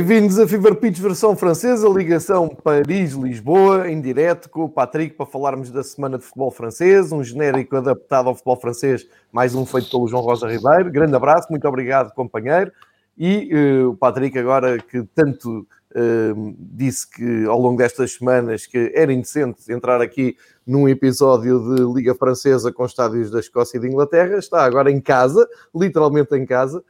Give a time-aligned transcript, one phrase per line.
[0.00, 5.70] Bem-vindos a Fever Pitch versão francesa, ligação Paris-Lisboa, em direto com o Patrick para falarmos
[5.70, 10.08] da semana de futebol francês, um genérico adaptado ao futebol francês, mais um feito pelo
[10.08, 10.90] João Rosa Ribeiro.
[10.90, 12.72] Grande abraço, muito obrigado, companheiro.
[13.18, 18.90] E uh, o Patrick, agora que tanto uh, disse que ao longo destas semanas que
[18.94, 20.34] era indecente entrar aqui
[20.66, 24.98] num episódio de Liga Francesa com estádios da Escócia e da Inglaterra, está agora em
[24.98, 26.82] casa, literalmente em casa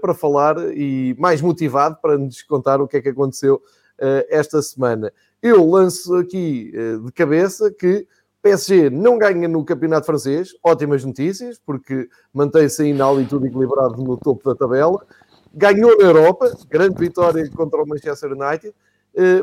[0.00, 3.62] para falar e mais motivado para nos contar o que é que aconteceu
[3.98, 5.12] uh, esta semana.
[5.42, 8.06] Eu lanço aqui uh, de cabeça que
[8.42, 14.16] PSG não ganha no campeonato francês, ótimas notícias, porque mantém-se ainda ali tudo equilibrado no
[14.16, 15.04] topo da tabela.
[15.52, 18.74] Ganhou na Europa, grande vitória contra o Manchester United,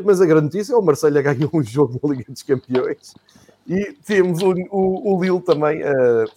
[0.04, 3.14] mas a grande notícia é o Marselha ganhou um jogo na Liga dos Campeões
[3.68, 6.30] e temos o, o, o Lille também uh,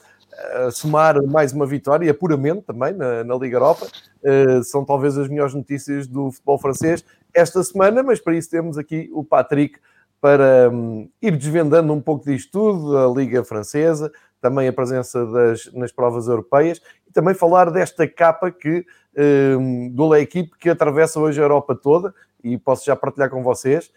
[0.54, 3.88] a somar mais uma vitória, puramente também na, na Liga Europa.
[4.24, 8.78] Uh, são talvez as melhores notícias do futebol francês esta semana, mas para isso temos
[8.78, 9.80] aqui o Patrick
[10.22, 15.72] para um, ir desvendando um pouco disto tudo, a Liga Francesa, também a presença das,
[15.74, 18.86] nas provas europeias e também falar desta capa que
[19.58, 23.44] um, do La Equipe que atravessa hoje a Europa toda e posso já partilhar com
[23.44, 23.92] vocês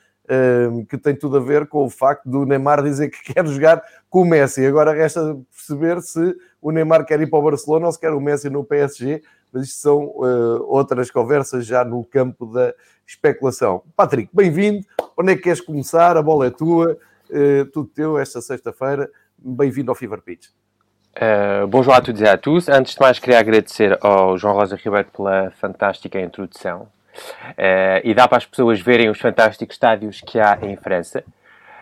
[0.89, 4.23] que tem tudo a ver com o facto do Neymar dizer que quer jogar com
[4.23, 4.65] o Messi.
[4.65, 8.21] Agora resta perceber se o Neymar quer ir para o Barcelona ou se quer o
[8.21, 9.23] Messi no PSG,
[9.53, 12.73] mas isto são uh, outras conversas já no campo da
[13.07, 13.83] especulação.
[13.97, 14.85] Patrick, bem-vindo.
[15.17, 16.17] Onde é que queres começar?
[16.17, 16.97] A bola é tua,
[17.31, 19.11] uh, tudo teu esta sexta-feira.
[19.37, 20.49] Bem-vindo ao Fever Pitch.
[21.17, 22.69] Uh, bonjour a todos e a tous.
[22.69, 26.89] Antes de mais, queria agradecer ao João Rosa Ribeiro pela fantástica introdução.
[27.51, 31.23] Uh, e dá para as pessoas verem os fantásticos estádios que há em França.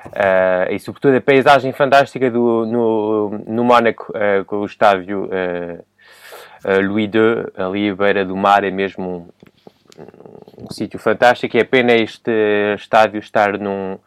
[0.06, 5.28] Uh, e sobretudo a paisagem fantástica do, no, no Mónaco, uh, com o estádio
[6.86, 9.32] Louis II, ali à beira do mar, é mesmo
[9.98, 11.56] um, um sítio fantástico.
[11.56, 12.30] E é pena este
[12.74, 13.98] estádio estar num,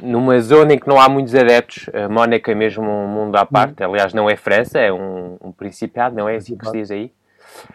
[0.00, 1.86] numa zona em que não há muitos adeptos.
[2.08, 3.82] Mónaco é mesmo um mundo à parte.
[3.82, 3.90] Uhum.
[3.90, 7.12] Aliás, não é França, é um, um principado, não é assim que se diz aí?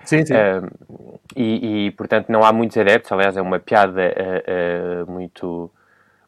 [0.04, 0.34] Sim, sim.
[0.34, 3.12] Uh, e, e, portanto, não há muitos adeptos.
[3.12, 5.72] Aliás, é uma piada uh, uh, muito,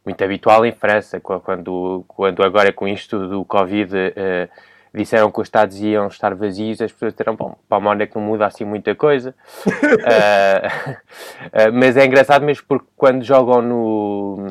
[0.05, 3.91] muito habitual em França, quando, quando agora com isto do Covid
[4.95, 8.27] disseram que os Estados iam estar vazios, as pessoas disseram, bom, para o Mónaco não
[8.27, 9.33] muda assim muita coisa.
[11.73, 14.47] mas é engraçado mesmo porque quando jogam no...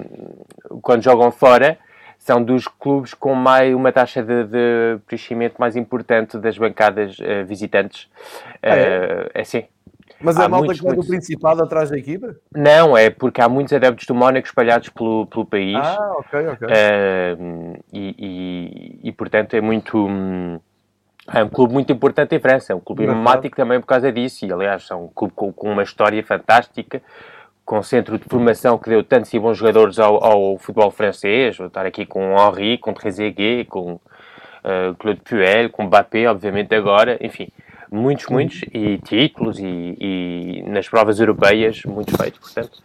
[0.82, 1.78] quando jogam fora
[2.22, 7.44] são dos clubes com mais, uma taxa de, de preenchimento mais importante das bancadas uh,
[7.44, 8.08] visitantes.
[8.62, 9.24] Ah, é?
[9.26, 9.64] Uh, é sim.
[10.20, 12.36] Mas há a malta muitos, que vai do Principado atrás da equipa?
[12.54, 15.76] Não, é porque há muitos adeptos do Mónaco espalhados pelo, pelo país.
[15.76, 16.68] Ah, ok, ok.
[16.68, 19.98] Uh, e, e, e, portanto, é muito...
[19.98, 20.60] Um,
[21.32, 24.46] é um clube muito importante em França, é um clube emblemático também por causa disso,
[24.46, 27.02] e aliás, é um clube com, com uma história fantástica,
[27.72, 31.68] com centro de formação que deu tantos e bons jogadores ao, ao futebol francês, vou
[31.68, 37.48] estar aqui com Henri, com Trezeguet, com uh, Claude Puel, com Mbappé, obviamente agora, enfim,
[37.90, 42.82] muitos, muitos, e títulos, e, e nas provas europeias, muitos feitos, portanto,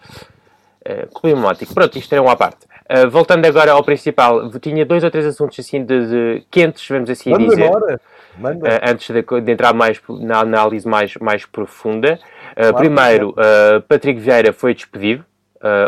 [0.86, 1.74] uh, clube emblemático.
[1.74, 2.66] Pronto, isto era uma parte.
[2.90, 7.10] Uh, voltando agora ao principal, tinha dois ou três assuntos assim de, de quentes, vamos
[7.10, 7.66] assim Manda dizer.
[7.66, 8.00] Agora.
[8.40, 12.20] Uh, antes de, de, entrar mais na análise mais, mais profunda.
[12.52, 15.26] Uh, claro, primeiro, uh, Patrick Vieira foi despedido,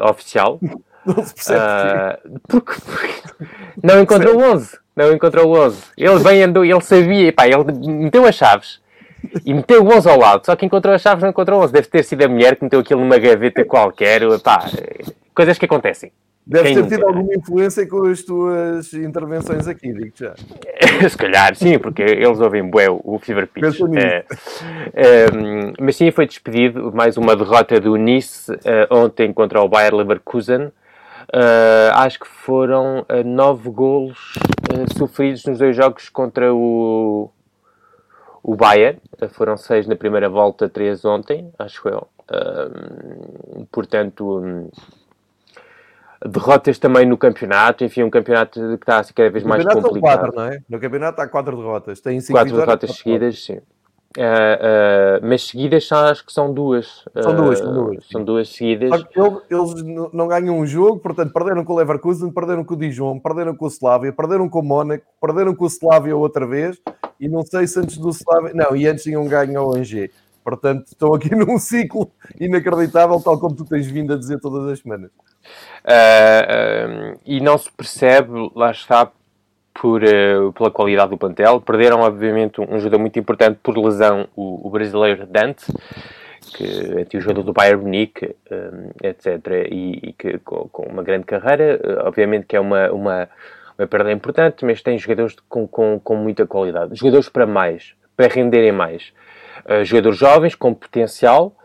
[0.04, 0.60] oficial.
[1.06, 3.46] Não se percebe porque, porque,
[3.81, 4.78] não encontrou o 11.
[4.96, 5.84] Não encontrou o 11.
[5.98, 8.81] Ele vem andou, ele sabia, pá, ele meteu as chaves
[9.46, 10.46] e meteu o 11 ao lado.
[10.46, 11.74] Só que encontrou as chaves, não encontrou o 11.
[11.74, 14.22] Deve ter sido a mulher que meteu aquilo numa gaveta qualquer.
[14.44, 14.66] Pá,
[15.34, 16.12] coisas que acontecem.
[16.45, 20.33] Deve ter tido alguma influência com as tuas intervenções aqui, digo já.
[21.07, 23.80] Se calhar, sim, porque eles ouvem bué o Fever Pitch.
[23.95, 24.25] É,
[24.94, 25.25] é,
[25.80, 26.91] mas sim, foi despedido.
[26.91, 28.57] Mais uma derrota do Nice uh,
[28.89, 30.71] ontem contra o Bayer Leverkusen.
[31.94, 34.33] Acho que foram nove golos
[34.97, 37.30] sofridos nos dois jogos contra o,
[38.41, 39.00] o Bayern.
[39.33, 42.07] foram seis na primeira volta, três ontem, acho eu.
[43.71, 44.71] portanto...
[46.25, 49.92] Derrotas também no campeonato, enfim, um campeonato que está assim, cada vez mais complicado.
[49.92, 50.60] São quatro, não é?
[50.68, 52.01] No campeonato há quatro derrotas.
[52.01, 53.60] Tem cinco quatro derrotas seguidas, sim.
[54.18, 57.06] Uh, uh, mas seguidas acho que são duas.
[57.21, 58.07] São duas, são duas.
[58.12, 59.06] São duas seguidas.
[59.50, 63.56] Eles não ganham um jogo, portanto, perderam com o Leverkusen, perderam com o Dijon, perderam
[63.56, 66.81] com o Slavia, perderam com o Mónaco, perderam com o Slavia outra vez,
[67.19, 68.51] e não sei se antes do Slavia.
[68.54, 70.12] Não, e antes tinham ganho ao Angers.
[70.50, 74.80] Portanto, estão aqui num ciclo inacreditável, tal como tu tens vindo a dizer todas as
[74.80, 75.12] semanas.
[75.86, 79.12] Uh, uh, e não se percebe, lá está,
[79.74, 81.62] por, uh, pela qualidade do plantel.
[81.62, 85.72] Perderam, obviamente, um jogador muito importante por lesão, o, o brasileiro Dante,
[86.56, 88.36] que tinha o jogador do Bayern Munique,
[89.04, 93.30] etc., e, e que com, com, uma grande carreira, obviamente que é uma, uma,
[93.78, 96.96] uma perda importante, mas tem jogadores com, com, com muita qualidade.
[96.96, 99.13] Jogadores para mais, para renderem mais.
[99.66, 101.56] Uh, jogadores jovens com potencial,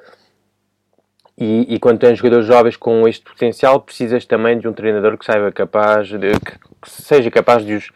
[1.36, 5.24] e, e, quando tens jogadores jovens com este potencial, precisas também de um treinador que
[5.24, 7.90] saiba capaz, de, que, seja capaz de os,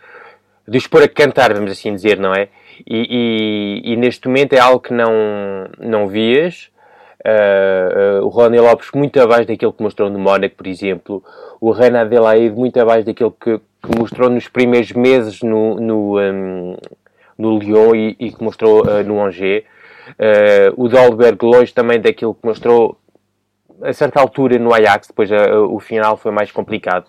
[0.66, 2.48] de os pôr a cantar, vamos assim dizer, não é?
[2.84, 5.12] E, e, e neste momento é algo que não,
[5.78, 6.70] não vias.
[7.24, 11.22] Uh, uh, o Rony Lopes muito abaixo daquilo que mostrou no Mónaco, por exemplo.
[11.60, 16.76] O Renan Adelaide muito abaixo daquilo que, que mostrou nos primeiros meses no, no, um,
[17.36, 19.64] no Lyon e, e, que mostrou uh, no Angers.
[20.76, 22.98] O Dolberg longe também daquilo que mostrou
[23.82, 25.30] a certa altura no Ajax, depois
[25.70, 27.06] o final foi mais complicado.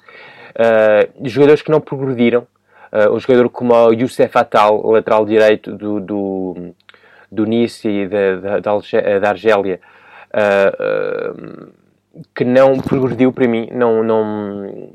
[1.24, 2.46] jogadores que não progrediram,
[2.92, 6.74] uh, um jogador como o Youssef Attal, lateral direito do, do,
[7.32, 9.80] do Nice e da, da, da Argélia,
[10.34, 11.74] uh, uh,
[12.36, 14.90] que não progrediu para mim, não, não,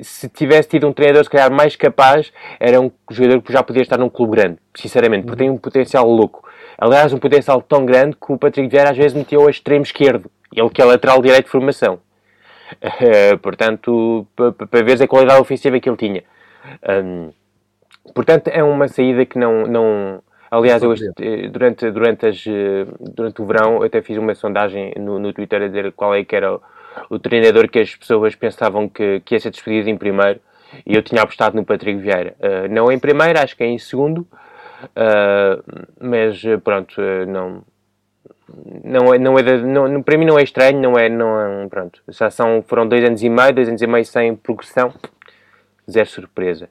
[0.00, 3.82] se tivesse tido um treinador se calhar mais capaz, era um jogador que já podia
[3.82, 6.45] estar num clube grande, sinceramente, porque tem um potencial louco.
[6.78, 10.30] Aliás, um potencial tão grande que o Patrick Vieira às vezes meteu ao extremo esquerdo,
[10.54, 11.98] ele que é lateral direito de formação.
[12.82, 16.24] Uh, portanto, para ver a qualidade ofensiva que ele tinha.
[17.04, 17.30] Um,
[18.12, 19.66] portanto, é uma saída que não.
[19.66, 22.44] não aliás, eu este, durante, durante, as,
[23.00, 26.34] durante o verão até fiz uma sondagem no, no Twitter a dizer qual é que
[26.34, 26.60] era o,
[27.10, 30.40] o treinador que as pessoas pensavam que, que ia ser despedido em primeiro
[30.84, 32.34] e eu tinha apostado no Patrick Vieira.
[32.40, 34.26] Uh, não em primeiro, acho que é em segundo,
[34.84, 35.62] uh,
[36.00, 37.62] mas pronto, uh, não.
[38.84, 42.00] Não é, não é não, para mim não é estranho, não é, não é, pronto,
[42.08, 44.94] já são, foram dois anos e meio, dois anos e meio sem progressão,
[45.90, 46.68] zero surpresa.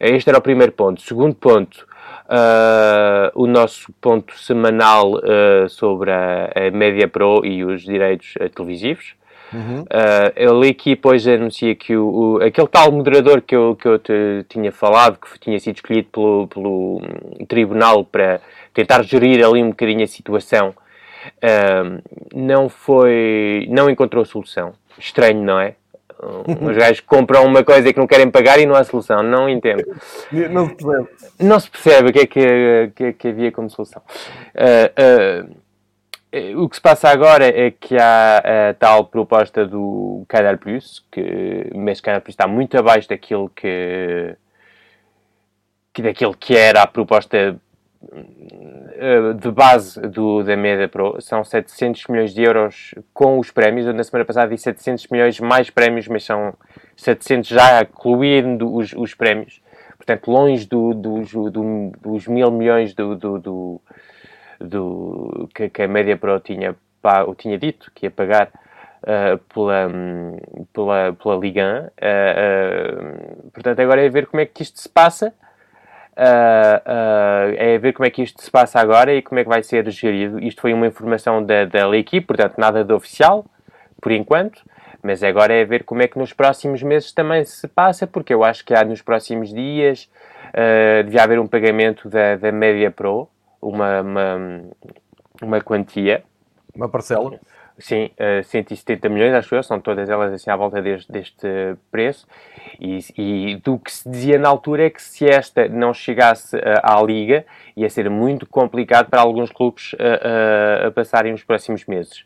[0.00, 1.00] Este era o primeiro ponto.
[1.00, 1.86] Segundo ponto,
[2.26, 9.14] uh, o nosso ponto semanal uh, sobre a, a Media Pro e os direitos televisivos.
[9.52, 9.82] Uhum.
[9.82, 14.44] Uh, aqui depois anuncia que o, o, aquele tal moderador que eu, que eu te
[14.48, 17.02] tinha falado, que tinha sido escolhido pelo, pelo
[17.46, 18.40] tribunal para
[18.72, 22.02] tentar gerir ali um bocadinho a situação, uh,
[22.34, 24.72] não foi, não encontrou solução.
[24.98, 25.74] Estranho, não é?
[26.22, 29.22] Os gajos compram uma coisa que não querem pagar e não há solução.
[29.22, 29.84] Não entendo.
[30.30, 31.08] Não se percebe.
[31.40, 34.02] Não se percebe o que é que, que, que havia como solução.
[34.54, 35.61] Uh,
[36.56, 41.70] o que se passa agora é que há a tal proposta do Canal Plus, que,
[41.74, 44.34] mas Canal Plus está muito abaixo daquilo que,
[45.92, 47.60] que, daquilo que era a proposta
[48.10, 53.86] eh, de base do, da Media Pro são 700 milhões de euros com os prémios.
[53.86, 56.54] Eu na semana passada disse 700 milhões mais prémios, mas são
[56.96, 59.60] 700 já incluindo os, os prémios.
[59.96, 63.14] Portanto, longe do, do, do, dos mil milhões do,
[64.62, 66.74] do, que, que, a Media Pro tinha,
[67.26, 68.48] o tinha dito que ia pagar
[69.02, 69.90] uh, pela,
[70.72, 71.86] pela, pela Liga 1.
[71.86, 75.32] Uh, uh, portanto, agora é ver como é que isto se passa
[76.14, 79.88] é ver como é que isto se passa agora e como é que vai ser
[79.90, 80.38] gerido.
[80.38, 81.80] Isto foi uma informação da, da
[82.26, 83.46] portanto, nada de oficial,
[84.00, 84.62] por enquanto,
[85.02, 88.44] mas agora é ver como é que nos próximos meses também se passa, porque eu
[88.44, 90.08] acho que há nos próximos dias
[90.48, 93.28] uh, devia haver um pagamento da, da Media Pro,
[93.62, 94.62] uma, uma,
[95.40, 96.24] uma quantia.
[96.74, 97.38] Uma parcela.
[97.78, 101.48] Sim, uh, 170 milhões, acho eu, são todas elas assim à volta deste, deste
[101.90, 102.26] preço.
[102.78, 106.60] E, e, do que se dizia na altura é que se esta não chegasse uh,
[106.82, 107.44] à Liga,
[107.76, 112.24] ia ser muito complicado para alguns clubes uh, uh, a passarem os próximos meses.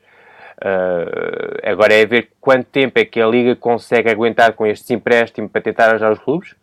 [1.62, 5.60] agora é ver quanto tempo é que a Liga consegue aguentar com este empréstimo para
[5.60, 6.54] tentar ajudar os clubes.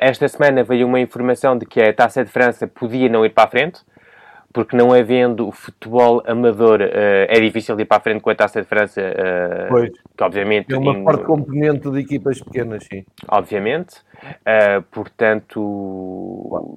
[0.00, 3.44] Esta semana veio uma informação de que a Taça de França podia não ir para
[3.44, 3.80] a frente
[4.56, 8.62] porque não havendo futebol amador, uh, é difícil ir para a frente com a Taça
[8.62, 9.90] de França, uh, pois.
[10.16, 10.72] que obviamente...
[10.72, 13.04] É uma em, forte componente de equipas pequenas, sim.
[13.28, 16.72] Obviamente, uh, portanto...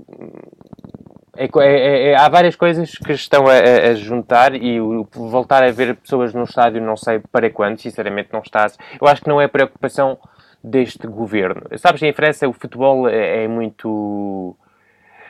[1.38, 5.72] É, é, é, há várias coisas que estão a, a, juntar e o, voltar a
[5.72, 8.68] ver pessoas no estádio não sei para quando, sinceramente não está...
[9.02, 10.20] Eu acho que não é preocupação
[10.64, 11.62] deste governo.
[11.78, 14.56] Sabes, em França o futebol é, é muito...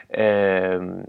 [0.09, 1.03] Uh,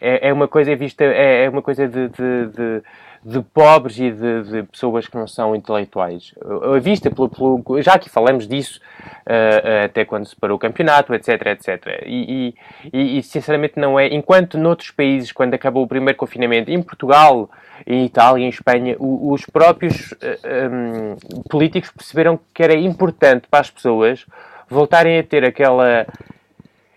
[0.00, 2.82] é, é uma coisa vista, é, é uma coisa de, de, de,
[3.24, 6.34] de pobres e de, de, pessoas que não são intelectuais.
[6.74, 8.80] A vista pelo, pelo já aqui falamos disso
[9.26, 12.02] uh, até quando se parou o campeonato, etc, etc.
[12.04, 12.54] E,
[12.92, 14.08] e, e, sinceramente não é.
[14.08, 17.48] Enquanto noutros países, quando acabou o primeiro confinamento, em Portugal,
[17.86, 21.16] em Itália, em Espanha, o, os próprios uh, eh, um,
[21.48, 24.26] políticos perceberam que era importante para as pessoas
[24.68, 26.06] voltarem a ter aquela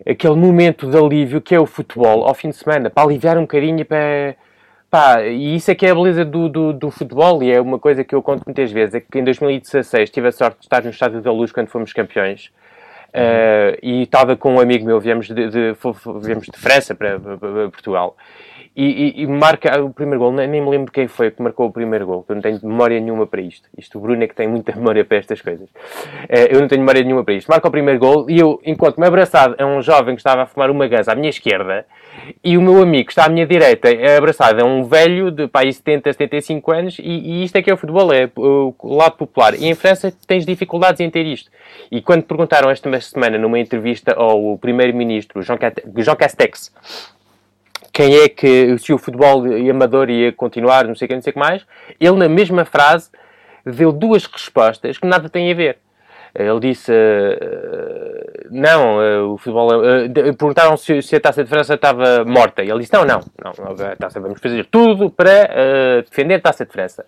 [0.09, 3.41] aquele momento de alívio que é o futebol ao fim de semana, para aliviar um
[3.41, 4.35] bocadinho, para,
[4.89, 7.77] Pá, e isso é que é a beleza do, do, do, futebol e é uma
[7.77, 10.81] coisa que eu conto muitas vezes, é que em 2016 tive a sorte de estar
[10.81, 12.51] no Estádio da Luz quando fomos campeões.
[13.07, 15.75] Uh, e estava com um amigo meu, viemos de, de,
[16.21, 18.15] viemos de França para, para, para Portugal
[18.79, 21.71] e, e, marca o primeiro gol, nem, nem, me lembro quem foi que marcou o
[21.71, 23.67] primeiro gol, eu não tenho memória nenhuma para isto.
[23.75, 25.67] Isto o Bruno é que tem muita memória para estas coisas.
[25.67, 27.47] Uh, eu não tenho memória nenhuma para isto.
[27.47, 30.45] Marca o primeiro gol e eu, enquanto me abraçado a um jovem que estava a
[30.45, 31.87] fumar uma ganza à minha esquerda,
[32.43, 35.61] e o meu amigo está à minha direita é abraçado a um velho de pá,
[35.71, 39.55] 70, 75 anos, e, e isto é que é o futebol, é o, lado popular.
[39.55, 41.49] E em França tens dificuldades em ter isto.
[41.91, 46.71] E quando perguntaram esta semana numa entrevista ao primeiro-ministro Jean Castex,
[47.97, 51.31] quem é que, se o futebol amador ia continuar, não sei o que, não sei
[51.31, 51.65] o que mais,
[51.99, 53.09] ele na mesma frase
[53.65, 55.79] deu duas respostas que nada têm a ver.
[56.35, 59.69] Ele disse, uh, não, uh, o futebol...
[59.69, 62.63] Uh, perguntaram se, se, a Taça de França estava morta.
[62.63, 66.67] E ele disse, não, não, não a taça, vamos fazer tudo para defender a Taça
[66.67, 67.03] de França.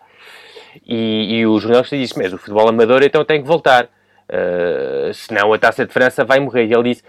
[0.88, 3.89] E, e o jornalista disse, mas o futebol amador então tem que voltar.
[4.29, 6.65] Uh, senão a Taça de França vai morrer.
[6.65, 7.03] E ele disse,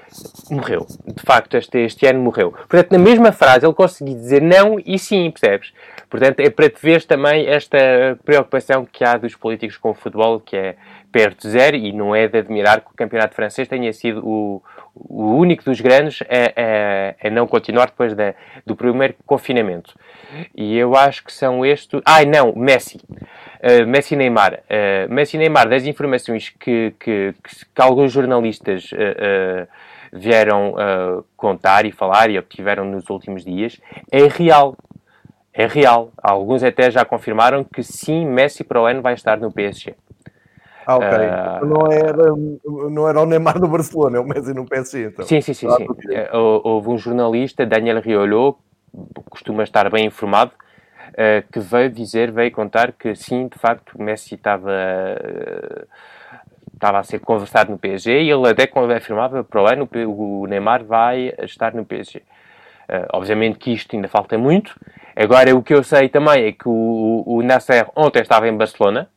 [0.50, 0.86] morreu.
[1.06, 2.52] De facto, este, este ano morreu.
[2.52, 5.72] Portanto, na mesma frase, ele conseguiu dizer não e sim, percebes?
[6.08, 7.78] Portanto, é para te ver também esta
[8.24, 10.76] preocupação que há dos políticos com o futebol, que é
[11.12, 14.62] perto de zero, e não é de admirar que o campeonato francês tenha sido o,
[15.09, 18.35] o único dos grandes a, a, a não continuar depois da,
[18.66, 19.95] do primeiro confinamento.
[20.54, 22.00] E eu acho que são estes...
[22.04, 23.00] Ai, não, Messi.
[23.09, 24.61] Uh, Messi Neymar.
[24.64, 29.66] Uh, Messi Neymar, das informações que, que, que, que alguns jornalistas uh,
[30.12, 30.75] vieram
[31.37, 33.80] contar e falar e obtiveram nos últimos dias,
[34.11, 34.76] é real.
[35.52, 36.11] É real.
[36.21, 39.95] Alguns até já confirmaram que sim, Messi para o ano vai estar no PSG.
[40.87, 41.08] Ah, ok.
[41.08, 45.25] Uh, não, era, não era o Neymar no Barcelona, é o Messi no PSG, então.
[45.25, 45.68] Sim, sim, sim.
[45.70, 45.87] sim.
[46.32, 48.58] Houve um jornalista, Daniel Riolo,
[49.28, 50.52] costuma estar bem informado,
[51.10, 55.87] uh, que veio dizer, veio contar que sim, de facto, o Messi estava, uh,
[56.75, 60.84] estava a ser conversado no PSG e ele até afirmava para o ano o Neymar
[60.84, 62.18] vai estar no PSG.
[62.18, 62.22] Uh,
[62.92, 64.75] eh, obviamente que isto ainda falta muito.
[65.14, 69.08] Agora, o que eu sei também é que o, o Nasser ontem estava em Barcelona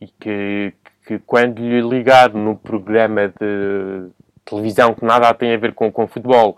[0.00, 0.72] e que,
[1.06, 4.08] que quando lhe ligaram no programa de
[4.44, 6.56] televisão que nada tem a ver com, com futebol,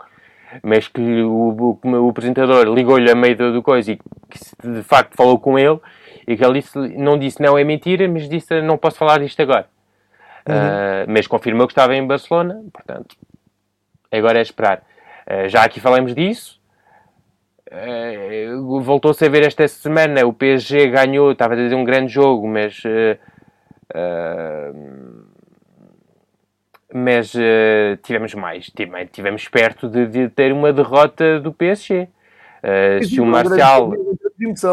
[0.63, 4.83] mas que o, o, o apresentador ligou-lhe a meio do, do coisa e que de
[4.83, 5.79] facto falou com ele
[6.27, 9.41] e que ele disse, não disse não é mentira, mas disse não posso falar disto
[9.41, 9.67] agora.
[10.47, 10.55] Uhum.
[10.55, 13.17] Uh, mas confirmou que estava em Barcelona, portanto,
[14.11, 14.83] agora é esperar.
[15.27, 16.58] Uh, já aqui falamos disso.
[17.71, 20.27] Uh, Voltou-se a ver esta semana.
[20.27, 22.83] O PSG ganhou, estava a dizer um grande jogo, mas
[26.93, 28.71] mas uh, tivemos mais,
[29.13, 32.09] tivemos perto de, de, ter uma derrota do PSG.
[33.07, 33.93] Se o Marcial.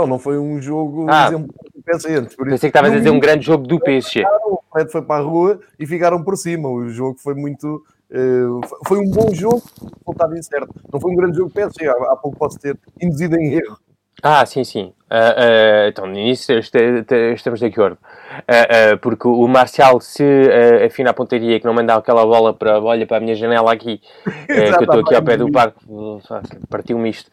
[0.08, 1.54] Não foi um jogo ah, exemplo
[1.86, 4.24] pensei que estavas a dizer um grande jogo do PSG.
[4.46, 6.70] O Fred foi para a rua e ficaram por cima.
[6.70, 7.84] O jogo foi muito.
[8.12, 9.64] Uh, foi um bom jogo,
[10.06, 10.74] resultado incerto.
[10.92, 11.88] Não foi um grande jogo PSG.
[11.88, 13.78] Há, há pouco posso ter induzido em erro.
[14.24, 14.94] Ah, sim, sim.
[15.12, 17.98] Uh, uh, então, nisso estamos de acordo.
[18.42, 22.80] Uh, porque o Marcial, se uh, afina a pontaria que não mandar aquela bola para,
[22.80, 24.02] olha, para a minha janela aqui,
[24.48, 25.78] que eu estou aqui ao pé do parque,
[26.70, 27.30] partiu-me isto.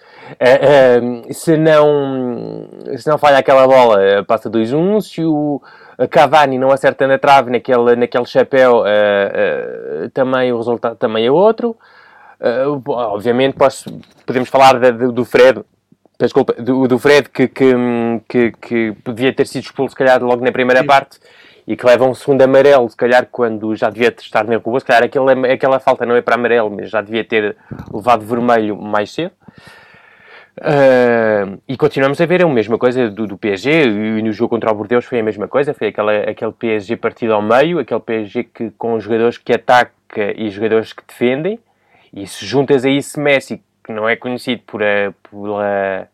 [1.31, 5.01] se, não, se não falha aquela bola, passa 2-1.
[5.01, 5.63] Se o
[6.09, 8.83] Cavani não acerta na trave, naquele, naquele chapéu,
[10.13, 11.77] também o resultado também é outro.
[12.87, 15.63] obviamente, posso, podemos falar do Fred
[16.19, 17.73] desculpa, do, do Fred que, que,
[18.29, 20.87] que, que, podia ter sido expulso, se calhar, logo na primeira Sim.
[20.87, 21.19] parte
[21.67, 24.81] e que leva um segundo amarelo, se calhar, quando já devia estar na rua.
[24.81, 27.57] Se calhar aquela, aquela falta não é para amarelo, mas já devia ter
[27.93, 29.33] levado vermelho mais cedo.
[30.59, 34.71] Uh, e continuamos a ver a mesma coisa do, do PSG e no jogo contra
[34.71, 38.45] o Bordeaux foi a mesma coisa, foi aquela, aquele PSG partido ao meio, aquele PSG
[38.45, 41.59] que, com jogadores que ataca e jogadores que defendem,
[42.13, 46.09] e se juntas a isso Messi, que não é conhecido por a, pela,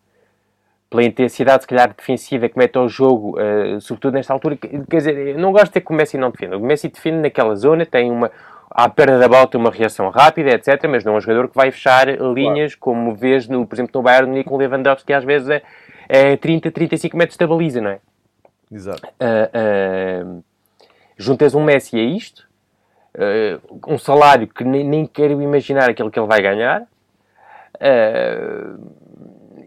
[0.89, 4.57] pela intensidade, se calhar, defensiva que mete ao jogo, uh, sobretudo nesta altura.
[4.57, 6.57] Quer dizer, eu não gosto de ter que o Messi não defenda.
[6.57, 8.31] O Messi defende naquela zona, tem uma.
[8.71, 10.87] À perda da bola tem uma reação rápida, etc.
[10.89, 12.81] Mas não é um jogador que vai fechar linhas, claro.
[12.81, 15.63] como vês, no, por exemplo, no Bayern com o Lewandowski, que às vezes é,
[16.09, 18.01] é 30, 35 metros da baliza, não é?
[18.71, 19.03] Exato.
[19.07, 20.45] Uh, uh,
[21.17, 22.47] juntas um Messi a isto,
[23.15, 26.87] uh, um salário que nem, nem quero imaginar aquilo que ele vai ganhar,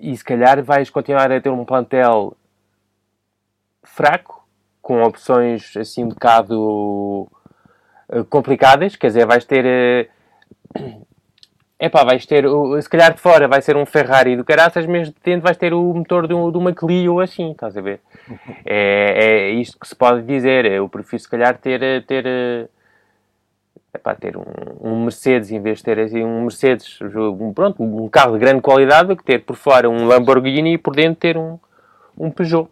[0.02, 2.36] e se calhar vais continuar a ter um plantel
[3.84, 4.46] fraco,
[4.82, 7.32] com opções assim um bocado
[8.30, 10.10] complicadas, quer dizer, vais ter.
[10.78, 11.06] Uh,
[11.80, 12.46] é pá, vais ter,
[12.80, 15.74] se calhar de fora vai ser um Ferrari do caraças, mas de dentro vais ter
[15.74, 18.00] o motor de, um, de uma Clio assim, estás a ver?
[18.64, 20.66] É, é isto que se pode dizer.
[20.66, 22.70] Eu prefiro, se calhar, ter, ter,
[23.94, 24.44] epá, ter um,
[24.80, 28.62] um Mercedes em vez de ter assim, um Mercedes, um, pronto, um carro de grande
[28.62, 31.60] qualidade, do que ter por fora um Lamborghini e por dentro ter um,
[32.16, 32.70] um Peugeot.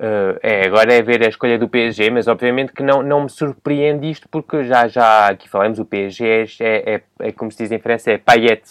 [0.00, 3.28] Uh, é, agora é ver a escolha do PSG, mas obviamente que não, não me
[3.28, 7.58] surpreende isto, porque já, já aqui falamos, o PSG é, é, é, é como se
[7.58, 8.62] diz em França, é Payet.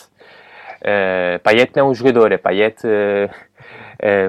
[0.81, 3.29] Uh, Payet não é um jogador, é Payet, uh,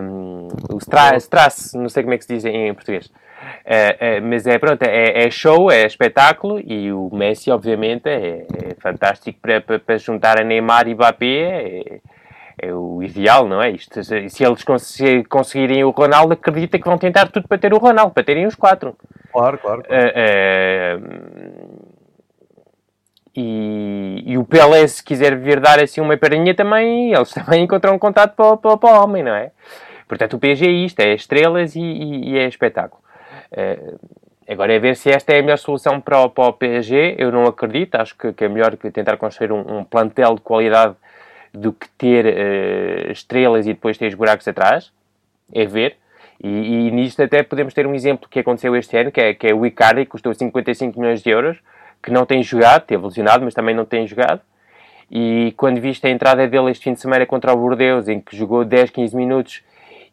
[0.02, 3.06] um, o Strass, Strass, não sei como é que se diz em, português.
[3.06, 8.74] Uh, mas é pronto, é, é, show, é espetáculo e o Messi, obviamente, é, é
[8.78, 12.00] fantástico para, para, para, juntar a Neymar e Mbappé.
[12.62, 13.70] É, o ideal, não é?
[13.70, 14.62] Isto, se eles
[15.26, 18.54] conseguirem o Ronaldo, acredita que vão tentar tudo para ter o Ronaldo, para terem os
[18.54, 18.94] quatro.
[19.32, 19.82] Claro, claro.
[19.82, 20.04] claro.
[20.04, 21.90] Uh, uh,
[23.34, 27.94] e, e, o Pelé, se quiser vir dar assim uma perninha também, eles também encontram
[27.94, 29.52] um contato para, para, para o homem, não é?
[30.06, 33.00] Portanto, o PSG é isto, é estrelas e, e, e é espetáculo.
[33.52, 33.98] Uh,
[34.46, 37.14] agora é ver se esta é a melhor solução para o, para o PSG.
[37.16, 40.94] Eu não acredito, acho que, que é melhor tentar construir um, um plantel de qualidade
[41.52, 44.92] do que ter uh, estrelas e depois ter os buracos atrás.
[45.52, 45.96] É ver.
[46.42, 49.48] E, e, nisto até podemos ter um exemplo que aconteceu este ano, que é, que
[49.48, 51.58] é o Icardi, que custou 55 milhões de euros,
[52.02, 54.40] que não tem jogado, teve lesionado, mas também não tem jogado.
[55.10, 58.36] E quando viste a entrada dele este fim de semana contra o Bordeaux, em que
[58.36, 59.62] jogou 10, 15 minutos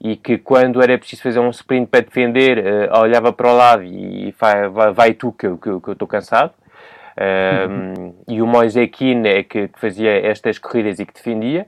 [0.01, 3.83] e que quando era preciso fazer um sprint para defender, uh, olhava para o lado
[3.83, 6.51] e vai, vai, vai tu que, que, que eu estou cansado.
[7.19, 11.65] Um, e o Moise Keane é que, que, fazia estas corridas e que defendia.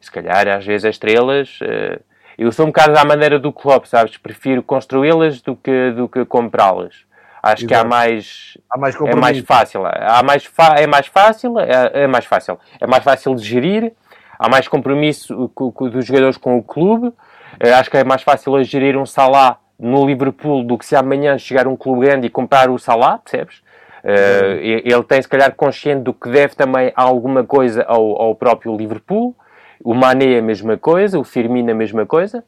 [0.00, 1.58] Se calhar, às vezes, as estrelas.
[1.60, 2.00] Uh,
[2.36, 4.16] eu sou um bocado à maneira do clube, sabes?
[4.16, 7.04] Prefiro construí-las do que, do que comprá-las.
[7.42, 7.66] Acho Exato.
[7.66, 9.82] que há mais, há mais é mais fácil.
[9.84, 12.58] Há mais fa é mais fácil, é, é, mais fácil.
[12.80, 13.92] É mais fácil de gerir.
[14.38, 15.50] Há mais compromisso
[15.90, 17.12] dos jogadores com o clube.
[17.60, 21.36] Eh, acho que é mais fácil gerir um Salah no Liverpool do que se amanhã
[21.36, 23.61] chegar um clube grande e comprar o Salah, percebes?
[24.04, 28.76] Uh, ele tem, se calhar, consciente do que deve também alguma coisa ao, ao próprio
[28.76, 29.34] Liverpool.
[29.82, 32.44] O Mané a mesma coisa, o Firmino a mesma coisa.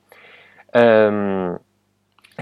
[0.75, 1.57] Um,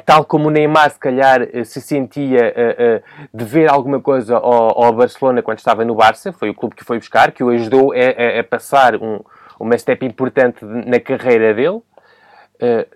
[0.06, 4.84] tal como o Neymar, se calhar, eh, se sentia uh, uh, dever alguma coisa ao,
[4.84, 7.92] ao, Barcelona quando estava no Barça, foi o clube que foi buscar, que o ajudou
[7.92, 9.20] a, a, a passar um,
[9.60, 11.68] uma step importante na carreira dele.
[11.76, 12.86] Uh,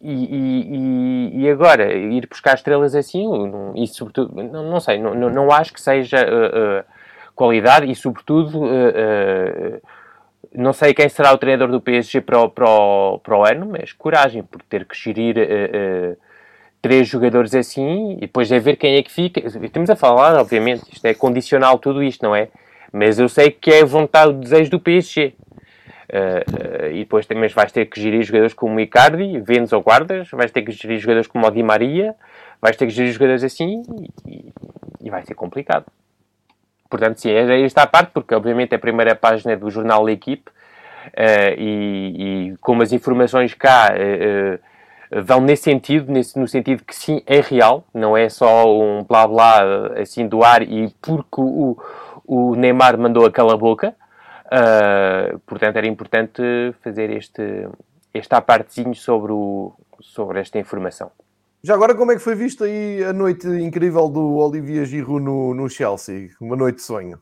[0.00, 3.26] e, e, e, agora, ir buscar estrelas assim,
[3.74, 6.84] e sobretudo, não, não sei, não, não acho que seja uh, uh,
[7.34, 9.80] qualidade e sobretudo, uh,
[10.54, 13.66] não sei quem será o treinador do PSG para o, para o, para o ano,
[13.66, 15.36] mas coragem, por ter que gerir
[16.80, 19.40] três jogadores assim e depois é ver quem é que fica.
[19.64, 22.48] Estamos a falar, obviamente, isto é condicional tudo isto, não é?
[22.92, 25.34] Mas eu sei que é vontade, o desejo do PSG.
[26.08, 30.52] Uh, e depois também vais ter que gerir jogadores como Icardi, vendes ou guardas, vais
[30.52, 32.14] ter que gerir jogadores como o Di Maria,
[32.62, 33.82] vais ter que gerir jogadores assim
[34.24, 34.52] e,
[35.02, 35.86] e vai ser complicado.
[36.88, 40.12] Portanto, sim, é esta a parte, porque obviamente é a primeira página do jornal da
[40.12, 43.92] equipe uh, e, e como as informações cá
[45.24, 49.26] vão nesse sentido, nesse, no sentido que sim, é real, não é só um blá
[49.26, 49.62] blá
[50.00, 51.76] assim do ar e porque o,
[52.24, 53.94] o Neymar mandou aquela boca.
[54.46, 56.42] Uh, portanto, era importante
[56.82, 57.68] fazer este,
[58.14, 61.10] este apartezinho sobre, o, sobre esta informação.
[61.62, 65.52] Já agora, como é que foi visto aí a noite incrível do Olivier Giroud no,
[65.52, 66.30] no Chelsea?
[66.40, 67.18] Uma noite de sonho.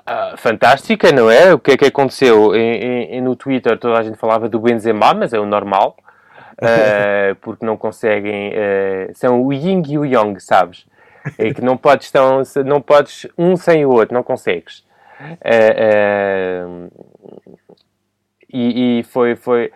[0.00, 1.54] Uh, fantástica, não é?
[1.54, 2.54] O que é que aconteceu?
[2.56, 5.96] Em, no Twitter toda a gente falava do Benzema, mas é o normal.
[6.54, 8.50] Uh, porque não conseguem...
[8.50, 10.84] Uh, são o Ying e o Yang, sabes?
[11.38, 14.84] É que não podes, tão, não podes um sem o outro, não consegues.
[15.20, 16.90] Uh, uh,
[18.52, 19.72] e, e, foi, foi,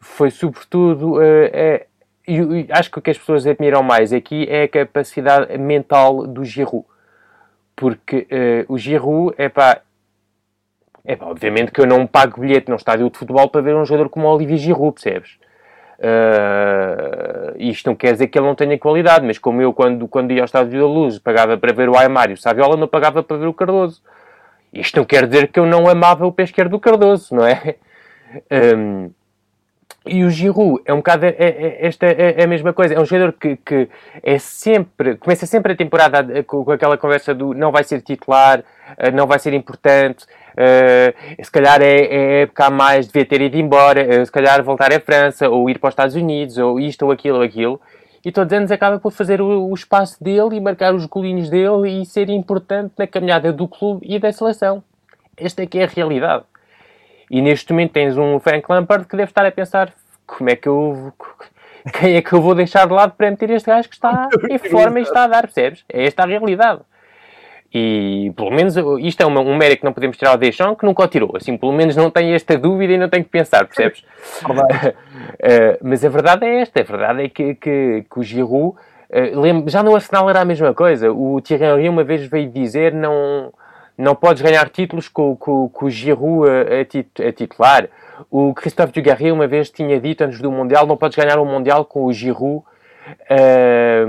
[0.00, 1.16] foi sobretudo.
[1.16, 1.84] Uh,
[2.28, 6.44] e, acho que o que as pessoas admiram mais aqui é a capacidade mental do
[6.44, 6.86] Giroud.
[7.74, 8.26] Porque
[8.68, 9.80] o Giroud é pá.
[11.04, 13.84] É pá, obviamente que eu não pago bilhete num estádio de futebol para ver um
[13.84, 15.38] jogador como o Olivier Giroud, percebes?
[15.98, 20.30] Uh, isto não quer dizer que ele não tenha qualidade, mas como eu, quando, quando
[20.32, 23.22] ia ao estádio da Luz, pagava para ver o Aymar e o Saviola, não pagava
[23.22, 24.02] para ver o Cardoso.
[24.80, 27.76] Isto não quer dizer que eu não amava o pé esquerdo do Cardoso, não é?
[28.76, 29.10] Um,
[30.06, 32.94] e o Giroud é um bocado é, é, esta é, é, a mesma coisa.
[32.94, 33.88] É um jogador que, que
[34.22, 38.62] é sempre, começa sempre a temporada com, aquela conversa do não vai ser titular,
[38.98, 43.40] eh, não vai ser importante, uh, se calhar é, é época a mais, devia ter
[43.40, 46.78] ido embora, uh, se calhar voltar à França, ou ir para os Estados Unidos, ou
[46.78, 47.80] isto, ou aquilo, ou aquilo
[48.26, 51.48] e todos os anos acaba por fazer o, o, espaço dele e marcar os golinhos
[51.48, 54.82] dele e ser importante na caminhada do clube e da seleção.
[55.36, 56.42] Esta é que é a realidade.
[57.30, 59.92] E neste momento tens um Frank Lampard que deve estar a pensar
[60.26, 61.12] como é que eu...
[62.00, 64.58] Quem é que eu vou deixar de lado para meter este gajo que está em
[64.58, 65.84] forma e está a dar, percebes?
[65.88, 66.80] É esta a realidade.
[67.72, 70.86] E pelo menos isto é uma, um mérito que não podemos tirar ao Deschamps, que
[70.86, 71.36] nunca o tirou.
[71.36, 74.00] Assim, pelo menos não tem esta dúvida e não tem que pensar, percebes?
[74.44, 79.40] uh, mas a verdade é esta: a verdade é que, que, que o Giroud, uh,
[79.40, 81.12] lembro, já no Arsenal era a mesma coisa.
[81.12, 83.52] O Thierry Henry uma vez veio dizer: não,
[83.98, 87.88] não podes ganhar títulos com, com, com o Giroud a, a, tit, a titular.
[88.30, 91.84] O Christophe Dugarry uma vez tinha dito antes do Mundial: não podes ganhar um Mundial
[91.84, 92.64] com o Giroud
[93.30, 94.06] Uh,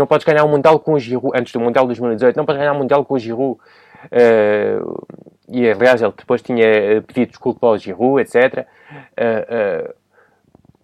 [0.00, 2.58] não podes ganhar um Mundial com o Giroud, antes do Mundial de 2018, não podes
[2.58, 3.60] ganhar um Mundial com o Giroud.
[4.06, 5.06] Uh,
[5.48, 8.66] e aliás, ele depois tinha pedido desculpa ao Giroud, etc.
[8.90, 9.94] Uh,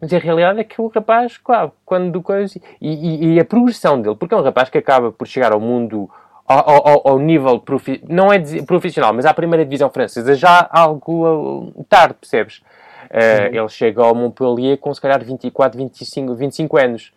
[0.00, 2.60] mas a realidade é que o rapaz, claro, quando coisa.
[2.80, 5.60] E, e, e, a progressão dele, porque é um rapaz que acaba por chegar ao
[5.60, 6.08] mundo.
[6.48, 11.72] Ao, ao, ao nível profi não é profissional, mas à primeira divisão francesa já algo
[11.88, 12.58] tarde, percebes?
[13.10, 17.12] Uh, ele chega ao Montpellier com se calhar 24, 25, 25 anos.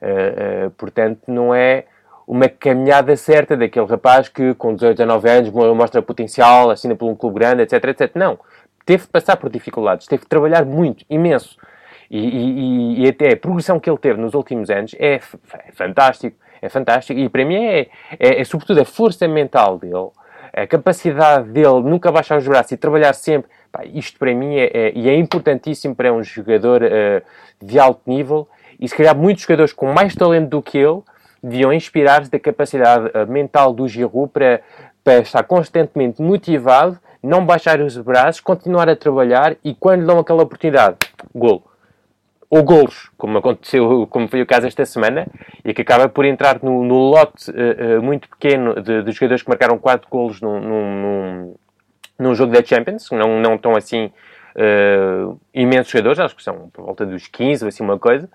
[0.00, 1.84] Uh, portanto, não é
[2.26, 7.10] uma caminhada certa daquele rapaz que com 18 a 9 anos mostra potencial, assina por
[7.10, 8.10] um clube grande, etc, etc.
[8.14, 8.38] Não.
[8.84, 11.56] Teve de passar por dificuldades, teve de trabalhar muito, imenso.
[12.10, 16.36] E, e, e até a progressão que ele teve nos últimos anos é, é fantástico.
[16.60, 17.18] É fantástico.
[17.18, 20.10] E para mim é, é, é sobretudo a força mental dele,
[20.52, 23.50] a capacidade dele nunca baixar os braços e trabalhar sempre.
[23.70, 27.22] Pá, isto para mim é, é, é importantíssimo para um jogador uh,
[27.62, 28.48] de alto nível
[28.80, 31.02] e se calhar muitos jogadores com mais talento do que ele
[31.42, 34.60] deviam inspirar-se da capacidade uh, mental do Giroud para,
[35.04, 40.42] para estar constantemente motivado, não baixar os braços, continuar a trabalhar e quando dão aquela
[40.42, 40.96] oportunidade,
[41.34, 41.62] golo.
[42.50, 45.26] Ou golos, como aconteceu, como foi o caso esta semana,
[45.62, 49.42] e que acaba por entrar no, no lote uh, uh, muito pequeno de, de, jogadores
[49.42, 51.54] que marcaram 4 golos num, num,
[52.18, 54.10] num, jogo da Champions, não, não estão assim
[54.56, 58.30] uh, imensos jogadores, acho que são por volta dos 15 ou assim uma coisa,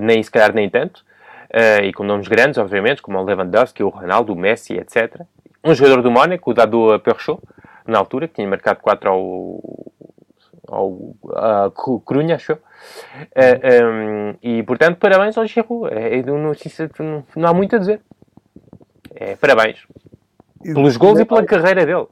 [0.00, 1.04] nem se calhar nem tanto,
[1.50, 5.20] uh, e com nomes grandes, obviamente, como o Lewandowski, o Ronaldo, o Messi, etc.
[5.62, 7.40] Um jogador do Mónaco, o Dado Perchot,
[7.86, 9.60] na altura, que tinha marcado 4 ao,
[10.68, 12.58] ao a Corunha, acho uh,
[13.34, 15.92] eh, um, ehm, E, portanto, parabéns ao Giroud.
[15.94, 18.00] É, é não, não, não, há muito a dizer.
[19.14, 19.86] É, parabéns.
[20.62, 22.06] Pelos gols e pela carreira dele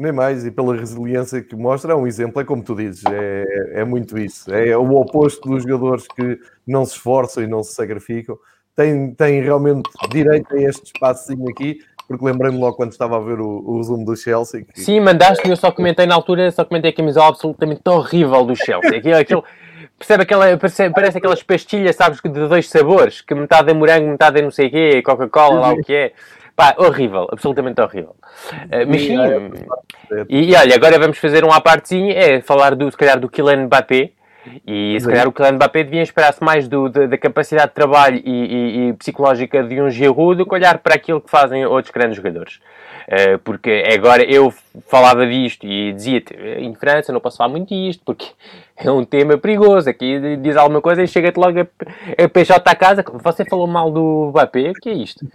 [0.00, 3.80] nem mais, e pela resiliência que mostra, é um exemplo, é como tu dizes, é,
[3.80, 4.50] é muito isso.
[4.52, 8.38] É o oposto dos jogadores que não se esforçam e não se sacrificam.
[8.74, 13.40] Tem, tem realmente direito a este espacinho aqui, porque lembrei-me logo quando estava a ver
[13.40, 14.64] o, o resumo do Chelsea.
[14.64, 14.80] Que...
[14.80, 18.96] Sim, mandaste-me, eu só comentei na altura, só comentei a camiseta absolutamente horrível do Chelsea.
[18.96, 19.44] Aquilo, aquilo,
[19.98, 24.38] percebe aquela, parece, parece aquelas pastilhas, sabes, de dois sabores, que metade é morango, metade
[24.38, 26.12] é não sei o quê, Coca-Cola, lá o que é.
[26.56, 28.14] Pá, horrível, absolutamente horrível.
[28.64, 29.16] Uh, mas sim,
[30.28, 31.62] e, e, olha, agora vamos fazer um à
[32.14, 34.12] é falar do, se calhar do Kylian Mbappé,
[34.66, 38.20] e se calhar o Kylian Mbappé devia esperar-se mais do, da, da, capacidade de trabalho
[38.24, 41.92] e, e, e, psicológica de um Giroud do que olhar para aquilo que fazem outros
[41.92, 42.60] grandes jogadores.
[43.06, 44.52] Uh, porque agora eu
[44.86, 48.26] falava disto e dizia-te, em França não posso falar muito disto, porque
[48.76, 49.90] é um tema perigoso.
[49.90, 51.66] Aqui diz alguma coisa e chega-te logo a,
[52.24, 53.04] a PJ à casa.
[53.22, 55.26] Você falou mal do Mbappé, o que é isto?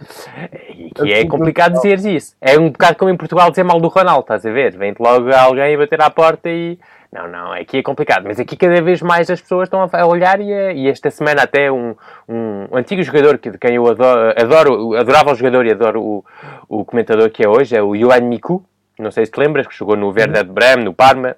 [1.02, 2.34] Que é complicado dizer isso.
[2.40, 4.76] É um bocado como em Portugal dizer mal do Ronaldo, estás a ver?
[4.76, 6.78] Vem-te logo alguém bater à porta e
[7.12, 10.40] não, não, aqui é complicado, mas aqui cada vez mais as pessoas estão a olhar
[10.40, 11.94] e, e esta semana até um,
[12.28, 16.24] um, antigo jogador que, de quem eu adoro, adoro, adorava o jogador e adoro o,
[16.68, 18.62] o comentador que é hoje, é o Yuan Miku,
[18.98, 21.36] não sei se te lembras, que jogou no Werder de Bremen, no Parma.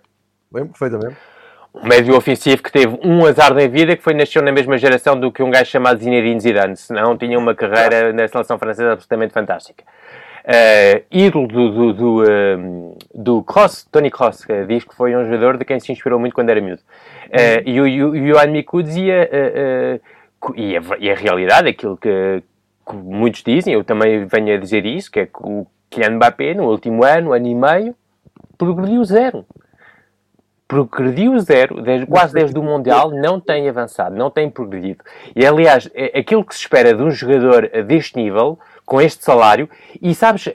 [0.53, 1.17] Lembro perfeitamente.
[1.83, 5.19] Um médio ofensivo que teve um azar na vida, que foi nasceu na mesma geração
[5.19, 9.33] do que um gajo chamado Zinedine Zidane, senão tinha uma carreira na seleção francesa absolutamente
[9.33, 9.85] fantástica.
[10.45, 15.25] Uh, ídolo do, do, do, uh, do Cross, Tony Cross, que diz que foi um
[15.25, 16.83] jogador de quem se inspirou muito quando era miúdo.
[17.27, 19.29] Uh, e o, o, o Miku dizia,
[20.57, 22.43] e a, e, a, realidade, aquilo que,
[22.89, 26.55] que, muitos dizem, eu também venho a dizer isso, que é que o Kylian Mbappé,
[26.55, 27.95] no último ano, ano e meio,
[28.57, 29.45] progrediu zero
[30.69, 35.03] progrediu zero, desde, quase desde o Mundial, não tem avançado, não tem progredido.
[35.35, 39.69] E aliás, é, aquilo que se espera de um jogador deste nível com este salário,
[40.01, 40.49] e sabes,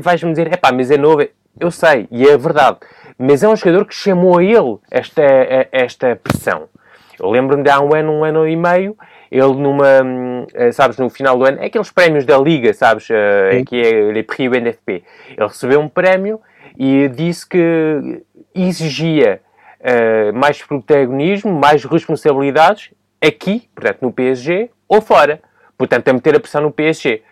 [0.00, 1.26] vais-me dizer, é pá, mas é novo,
[1.58, 2.78] eu sei, e é verdade,
[3.18, 5.22] mas é um jogador que chamou a ele esta,
[5.70, 6.68] esta pressão.
[7.18, 8.96] Eu lembro-me de há um ano, um ano e meio,
[9.30, 13.64] ele numa, hum, sabes, no final do ano, é aqueles prémios da Liga, sabes, uh,
[13.66, 15.02] que é o Prix NFP.
[15.30, 16.40] Ele recebeu um prémio
[16.78, 18.22] e disse que
[18.54, 19.40] exigia
[19.82, 22.90] uh, mais protagonismo, mais responsabilidades
[23.20, 25.40] aqui, portanto, no PSG ou fora.
[25.76, 27.22] Portanto, a meter a pressão no PSG.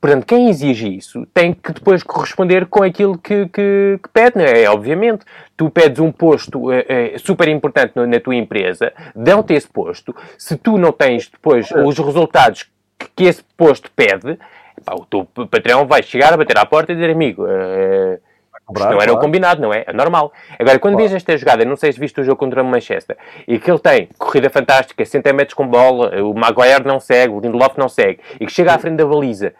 [0.00, 4.44] portanto, quem exige isso tem que depois corresponder com aquilo que, que, que pede, não
[4.44, 4.68] é?
[4.68, 5.24] Obviamente,
[5.56, 10.14] tu pedes um posto é, é, super importante na, na, tua empresa, dão-te esse posto,
[10.36, 12.64] se tu não tens depois os resultados
[12.98, 14.38] que, que esse posto pede,
[14.84, 18.18] pá, o teu patrão vai chegar a bater à porta e dizer, amigo, uh,
[18.66, 19.18] Cobrar, não era claro.
[19.18, 19.84] o combinado, não é?
[19.86, 20.32] É normal.
[20.58, 21.08] Agora, quando claro.
[21.08, 23.78] vês esta jogada, não sei se viste o jogo contra o Manchester, e que ele
[23.78, 28.18] tem corrida fantástica, 100 metros com bola, o Maguire não segue, o Lindelof não segue,
[28.40, 29.54] e que chega à frente da baliza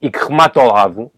[0.00, 1.10] e que remata ao lado...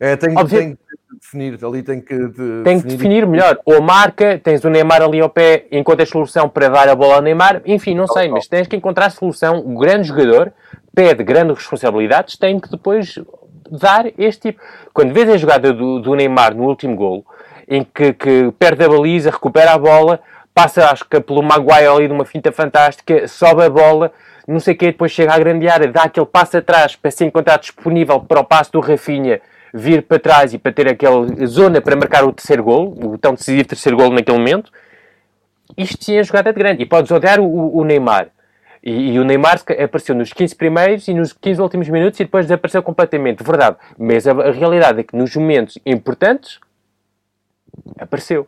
[0.00, 0.78] É, tem, tem que
[1.20, 2.28] definir, ali tem que...
[2.28, 3.56] De, tem que definir melhor.
[3.64, 7.22] Ou marca, tens o Neymar ali ao pé, encontras solução para dar a bola ao
[7.22, 9.60] Neymar, enfim, não sei, mas tens que encontrar solução.
[9.60, 10.52] O grande jogador
[10.92, 13.16] pede grandes responsabilidades, tem que depois
[13.78, 14.60] dar este tipo.
[14.92, 17.24] Quando vês a jogada do, do Neymar no último gol,
[17.68, 20.20] em que, que, perde a baliza, recupera a bola,
[20.54, 24.12] passa, acho que pelo Maguire ali de uma finta fantástica, sobe a bola,
[24.46, 27.24] não sei o que, depois chega à grande área, dá aquele passo atrás para se
[27.24, 29.40] encontrar disponível para o passo do Rafinha
[29.72, 33.34] vir para trás e para ter aquela zona para marcar o terceiro gol, o tão
[33.34, 34.70] decisivo terceiro gol naquele momento.
[35.76, 36.82] Isto sim é jogada de grande.
[36.82, 38.28] E podes odiar o, o Neymar,
[38.84, 42.44] e, e, o Neymar apareceu nos 15 primeiros e nos 15 últimos minutos e depois
[42.44, 43.42] desapareceu completamente.
[43.42, 43.78] Verdade.
[43.98, 46.60] Mas a, a realidade é que nos momentos importantes
[47.98, 48.46] apareceu.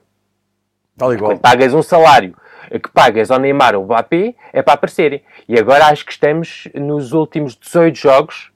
[0.99, 1.31] Tal igual.
[1.33, 2.37] Quando pagas um salário
[2.71, 5.23] que pagas ao Neymar ou ao Mbappé, é para aparecerem.
[5.49, 8.53] E agora acho que estamos nos últimos 18 jogos,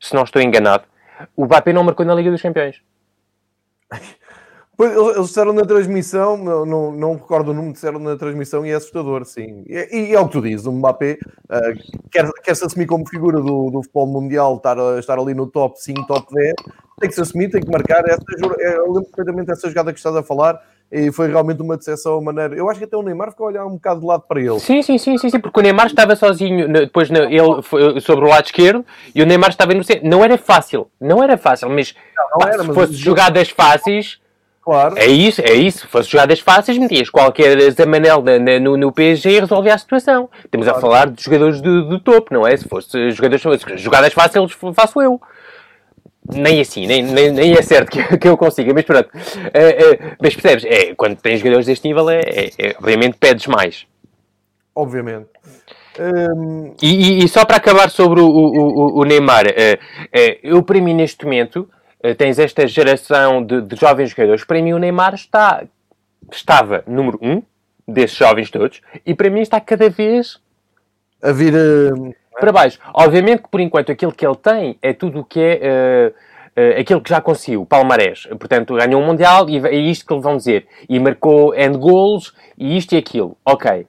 [0.00, 0.84] se não estou enganado,
[1.36, 2.80] o Mbappé não marcou na Liga dos Campeões.
[4.78, 9.24] Eles disseram na transmissão, não, não recordo o número, disseram na transmissão e é assustador,
[9.24, 9.64] sim.
[9.66, 13.08] E, e é o que tu dizes, o Mbappé uh, quer, quer se assumir como
[13.08, 16.54] figura do, do futebol mundial, estar, estar ali no top 5, top 10,
[17.00, 18.04] tem que se assumir, tem que marcar.
[18.06, 20.60] Essa, eu lembro perfeitamente dessa jogada que estás a falar
[20.92, 22.54] e foi realmente uma decepção a maneira.
[22.54, 24.60] Eu acho que até o Neymar ficou a olhar um bocado de lado para ele.
[24.60, 28.28] Sim, sim, sim, sim, sim porque o Neymar estava sozinho depois ele foi sobre o
[28.28, 28.84] lado esquerdo
[29.14, 30.06] e o Neymar estava no centro.
[30.06, 34.20] Não era fácil, não era fácil, mas, não, não pá, era, se fosse jogadas fáceis
[34.66, 34.98] Claro.
[34.98, 35.78] É isso, é isso.
[35.78, 39.78] Se fosse jogadas fáceis, metias qualquer Zamanel na, na, no, no PSG e resolvia a
[39.78, 40.28] situação.
[40.44, 40.78] Estamos claro.
[40.78, 42.56] a falar de jogadores do, do, topo, não é?
[42.56, 43.44] Se fosse jogadores,
[43.76, 45.20] jogadas fáceis, faço eu.
[46.34, 49.08] Nem assim, nem, nem, nem é certo que, que eu consiga, mas pronto.
[49.14, 53.46] Uh, uh, mas percebes, é, quando tens jogadores deste nível, é, é, é obviamente pedes
[53.46, 53.86] mais.
[54.74, 55.28] Obviamente.
[55.96, 56.74] Um...
[56.82, 59.78] E, e, e, só para acabar sobre o, o, o Neymar, uh,
[60.42, 61.70] eu para mim neste momento
[62.14, 64.44] tens esta geração de, de, jovens jogadores.
[64.44, 65.64] Para mim, o Neymar está,
[66.30, 67.42] estava número um
[67.86, 70.40] desses jovens todos e para mim está cada vez
[71.22, 72.14] a vir uh...
[72.38, 72.78] para baixo.
[72.92, 76.12] Obviamente que por enquanto aquilo que ele tem é tudo o que é.
[76.12, 78.26] Uh, Uh, aquilo que já conseguiu, Palmarés.
[78.38, 80.66] Portanto, ganhou um Mundial e é isto que eles vão dizer.
[80.88, 83.36] E marcou end goals e isto e aquilo.
[83.44, 83.86] Ok.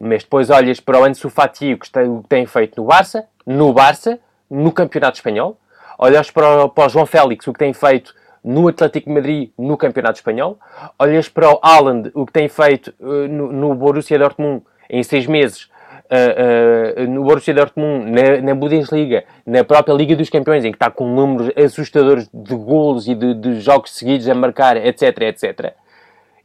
[0.00, 1.90] Mas depois olhas para o Ansu Fati, o que
[2.26, 4.18] tem feito no Barça, no Barça,
[4.50, 5.58] no Campeonato Espanhol,
[5.98, 8.14] olhas para para o João Félix, o que tem feito
[8.46, 10.56] no Atlético Madrid, no Campeonato Espanhol,
[11.00, 15.26] olhas para o Haaland, o que tem feito uh, no, no, Borussia Dortmund em seis
[15.26, 20.70] meses, uh, uh, no Borussia Dortmund, na, na, Bundesliga, na própria Liga dos Campeões, em
[20.70, 25.22] que está com números assustadores de golos e de, de jogos seguidos a marcar, etc,
[25.22, 25.74] etc.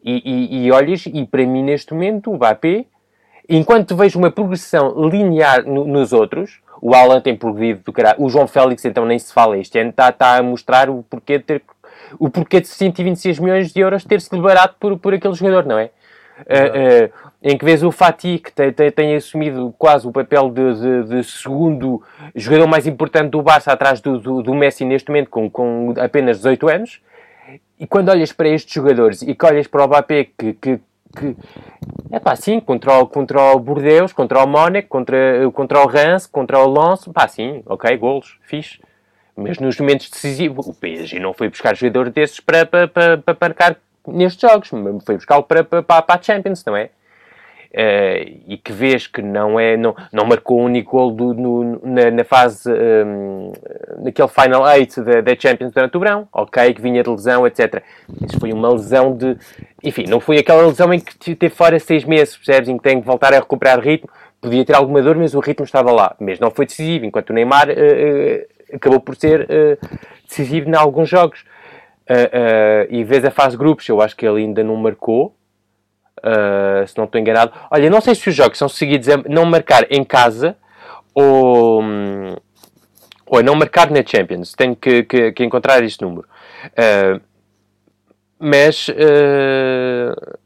[0.04, 2.86] E, e, e olhas, e para mim neste momento, o Mbappé,
[3.48, 8.22] enquanto vejo uma progressão linear no, nos outros, o Alan tem progredido do caralho.
[8.22, 9.58] O João Félix, então, nem se fala.
[9.58, 11.62] Este ano está, tá a mostrar o porquê de ter
[12.20, 15.78] o porquê de 126 milhões de euros ter sido barato por, por aquele jogador, não
[15.78, 15.92] é?
[16.42, 20.50] Uh, uh, em que vês o Fati, que tem, tem, tem assumido quase o papel
[20.50, 22.02] de, de, de, segundo
[22.36, 26.38] jogador mais importante do Barça, atrás do, do, do, Messi neste momento, com, com apenas
[26.38, 27.02] 18 anos.
[27.80, 30.80] E quando olhas para estes jogadores e que olhas para o Mbappé, que, que
[31.16, 31.36] que
[32.12, 35.18] é pá, sim, contra o, contra o Bordeaux, contra o Mónaco, contra,
[35.52, 38.80] contra o Reims, contra o Lens, pá, sim, ok, golos, fixe.
[39.36, 43.38] Mas nos momentos decisivos, o PSG não foi buscar jogadores desses para, para, para, para
[43.40, 44.70] marcar nestes jogos,
[45.06, 46.90] foi buscá-lo para, para, para a Champions, não é?
[47.74, 51.80] Uh, e que vês que não é não, não marcou um único gol do, no,
[51.86, 53.54] na, na, fase um,
[54.04, 57.82] naquele final 8 da, da, Champions durante o verão, ok, que vinha de lesão, etc.
[58.28, 59.38] Isso foi uma lesão de
[59.82, 62.68] enfim, não foi aquela lesão em que teve fora seis meses, percebes?
[62.68, 64.10] Em que tem que voltar a recuperar ritmo,
[64.42, 67.34] podia ter alguma dor, mas o ritmo estava lá, mas não foi decisivo, enquanto o
[67.34, 69.48] Neymar uh, uh, acabou por ser
[70.28, 71.46] decisivo em alguns jogos.
[72.90, 75.34] e vês a fase grupos, eu acho que ele ainda não marcou,
[76.24, 77.52] Uh, se não estou enganado.
[77.72, 80.56] Olha, não sei se os jogos são seguidos a não marcar em casa
[81.16, 81.82] ou,
[83.26, 84.54] ou a não marcar na Champions.
[84.54, 86.28] Tenho que, que, que encontrar este número.
[86.68, 87.20] Uh,
[88.38, 90.38] mas uh,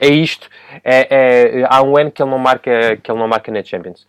[0.00, 0.48] é isto.
[0.82, 4.06] É, é, há um ano que ele não marca, que ele não marca na Champions.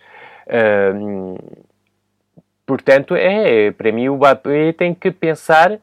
[2.65, 5.79] portanto, é, para mim o Mbappé tem que pensar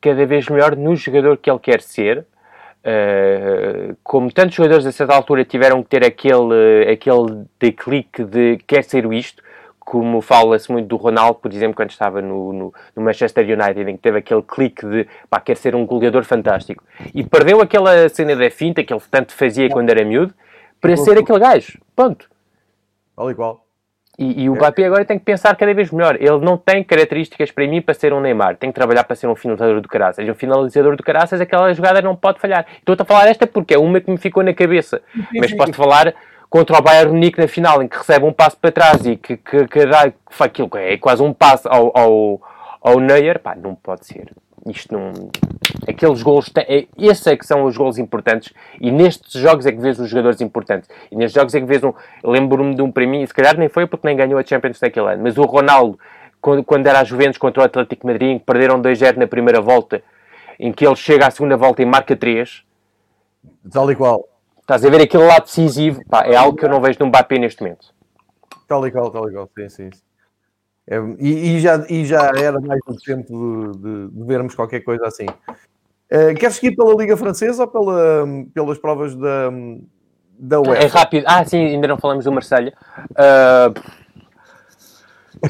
[0.00, 2.24] cada vez melhor no jogador que ele quer ser.
[2.86, 8.84] Uh, como tantos jogadores a certa altura tiveram que ter aquele, aquele declique de quer
[8.84, 9.42] ser isto,
[9.80, 13.96] como fala-se muito do Ronaldo, por exemplo, quando estava no, no, no, Manchester United, em
[13.96, 16.84] que teve aquele clique de pá, quer ser um goleador fantástico.
[17.12, 20.32] E perdeu aquela cena da finta que ele tanto fazia quando era miúdo
[20.80, 21.80] para ser aquele gajo.
[21.96, 22.30] Ponto.
[23.16, 23.65] Tal igual.
[24.18, 26.16] E, e o Mbappé agora tem que pensar cada vez melhor.
[26.16, 28.56] Ele não tem características para mim para ser um Neymar.
[28.56, 30.26] Tem que trabalhar para ser um finalizador do caraças.
[30.26, 32.66] Um finalizador do caraças, aquela jogada não pode falhar.
[32.78, 35.02] Estou a falar esta porque é uma que me ficou na cabeça.
[35.34, 36.14] Mas posso falar
[36.48, 39.36] contra o Bayern Munique na final, em que recebe um passo para trás e que,
[39.36, 42.40] que, que dá que aquilo é quase um passo ao, ao,
[42.80, 44.32] ao Neuer, pá, não pode ser.
[44.66, 45.12] Isto não.
[45.88, 46.50] Aqueles gols.
[46.56, 50.08] É, esses é que são os gols importantes e nestes jogos é que vês os
[50.08, 50.88] jogadores importantes.
[51.10, 51.92] E nestes jogos é que vês um.
[52.24, 55.12] Lembro-me de um para mim, se calhar nem foi porque nem ganhou a Champions naquele
[55.12, 55.98] ano, mas o Ronaldo,
[56.40, 59.60] quando, quando era a Juventus contra o Atlético Madrid, em que perderam 2-0 na primeira
[59.60, 60.02] volta,
[60.58, 62.64] em que ele chega à segunda volta e marca 3.
[63.70, 64.28] Tal e qual
[64.66, 67.38] Estás a ver aquele lado decisivo, pá, é algo que eu não vejo no Mbappé
[67.38, 67.94] neste momento.
[68.66, 69.90] Tal e qual, tal e qual, sim, sim.
[70.88, 74.80] É, e, e, já, e já era mais do tempo de, de, de vermos qualquer
[74.80, 75.26] coisa assim.
[76.12, 79.50] Uh, queres seguir pela Liga Francesa ou pela, pelas provas da,
[80.38, 80.84] da UEFA?
[80.84, 81.24] É rápido.
[81.26, 82.72] Ah, sim, ainda não falamos do Marselha.
[83.10, 83.74] Uh,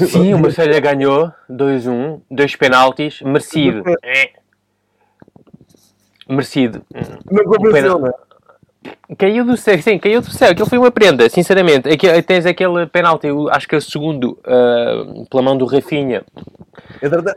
[0.07, 3.83] sim, o Marselha ganhou 2-1, dois penaltis, merecido.
[4.03, 4.31] É.
[6.29, 6.83] Merecido.
[7.31, 8.26] Não convenceu, não é?
[9.19, 10.51] Caiu do céu, sim, caiu do céu.
[10.51, 11.89] Aquilo foi uma prenda, sinceramente.
[11.89, 16.25] Aqui, tens aquele penalti, acho que é o segundo, uh, pela mão do Rafinha.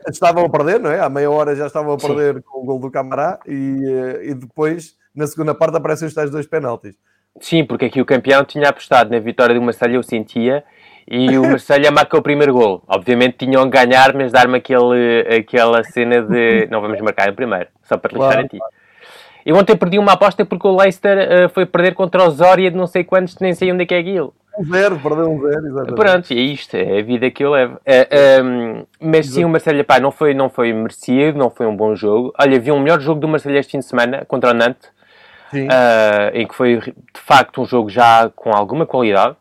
[0.09, 0.99] Estavam a perder, não é?
[0.99, 2.41] À meia hora já estavam a perder sim.
[2.41, 6.29] com o gol do Camará e, uh, e depois, na segunda parte, aparecem os tais
[6.29, 6.95] dois penaltis.
[7.39, 10.63] Sim, porque aqui o campeão tinha apostado na vitória do Marselha, eu sentia,
[11.07, 12.83] e o Marselha marca o primeiro gol.
[12.87, 17.67] Obviamente tinham que ganhar, mas dar-me aquele, aquela cena de não vamos marcar o primeiro,
[17.83, 18.41] só para claro.
[18.41, 18.59] em ti.
[19.49, 22.77] Eu ontem perdi uma aposta porque o Leicester uh, foi perder contra o Zória de
[22.77, 24.31] não sei quantos, nem sei onde é que é aquilo.
[24.55, 25.95] Um zero, perdeu um zero, exatamente.
[25.95, 27.73] Pronto, é isto, é a vida que eu levo.
[27.77, 31.49] Uh, eh, um, ehm, mas sim, o Marcelo, pá, não foi, não foi merecido, não
[31.49, 32.31] foi um bom jogo.
[32.39, 34.87] Olha, vi um melhor jogo do Marcelo este fim de semana contra o Nantes,
[35.51, 39.35] uh, em que foi de facto um jogo já com alguma qualidade.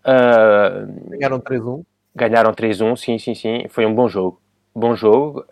[0.00, 1.84] Uh, ganharam 3-1.
[2.14, 3.66] Ganharam 3-1, sim, sim, sim.
[3.68, 4.40] Foi um bom jogo.
[4.74, 5.44] Bom jogo.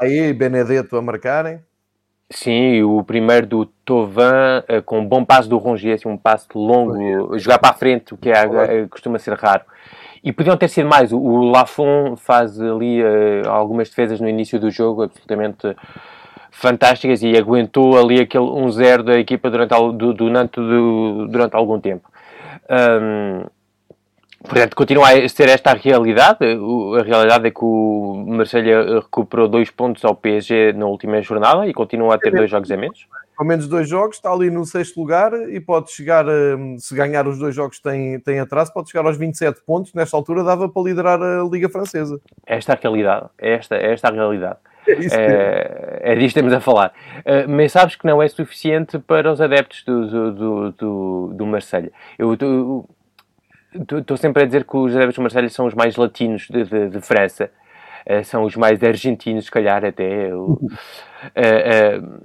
[0.00, 1.60] Aí, Benedetto a marcarem.
[2.28, 6.48] Sim, o primeiro do Tovan, uh, com um bom passo do Rongier, assim, um passo
[6.54, 9.62] longo, jogar para a frente, o que é, uh, costuma ser raro.
[10.24, 11.12] E podiam ter sido mais.
[11.12, 15.76] O, Lafon faz ali uh, algumas defesas no início do jogo absolutamente
[16.50, 20.64] fantásticas e aguentou ali aquele 1-0 da equipa durante, do, do Nantes
[21.30, 22.10] durante algum tempo.
[22.68, 23.44] Um,
[24.42, 26.38] Portanto, continua a ser esta a realidade.
[26.42, 31.72] A realidade é que o Marselha recuperou dois pontos ao PSG na última jornada e
[31.72, 33.06] continua a ter dois jogos a menos.
[33.36, 36.24] Ao menos dois jogos, está ali no sexto lugar e pode chegar,
[36.78, 39.92] se ganhar os dois jogos tem, tem atraso, pode chegar aos 27 pontos.
[39.92, 42.18] Nesta altura dava para liderar a Liga Francesa.
[42.46, 43.26] Esta é a realidade.
[43.38, 44.58] Esta, esta é a realidade.
[44.88, 46.92] É, é, é disto que estamos a falar.
[47.18, 51.92] Uh, mas sabes que não é suficiente para os adeptos do, do, do, do, Marselha.
[52.18, 52.88] Eu, eu,
[53.98, 56.88] estou sempre a dizer que os adeptos do Marselha são os mais latinos de, de,
[56.90, 57.50] de França.
[58.08, 60.34] Uh, são os mais argentinos, se calhar, até.
[60.34, 62.20] Uh, uh,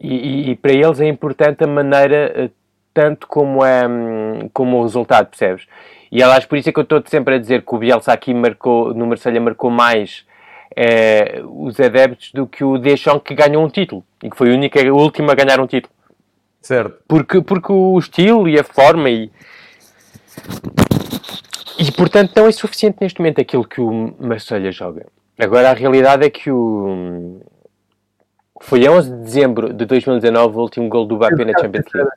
[0.00, 2.50] e, e, para eles é importante a maneira,
[2.92, 5.66] tanto como, é, um, como o resultado, percebes?
[6.10, 8.34] E aliás, por isso é que eu estou sempre a dizer que o Bielsa aqui
[8.34, 10.26] marcou, no Marselha marcou mais
[11.50, 14.02] os adeptos do que o Deschamps que ganhou um título.
[14.22, 15.92] E que foi o único, o último a ganhar um título.
[16.62, 16.98] Certo.
[17.06, 19.30] Porque, porque o estilo e a forma e
[21.78, 25.06] e portanto não é suficiente neste momento aquilo que o Marselha joga.
[25.38, 27.40] Agora a realidade é que o.
[28.60, 32.10] Foi a 11 de dezembro de 2019 o último gol do Mbappé na Champions League.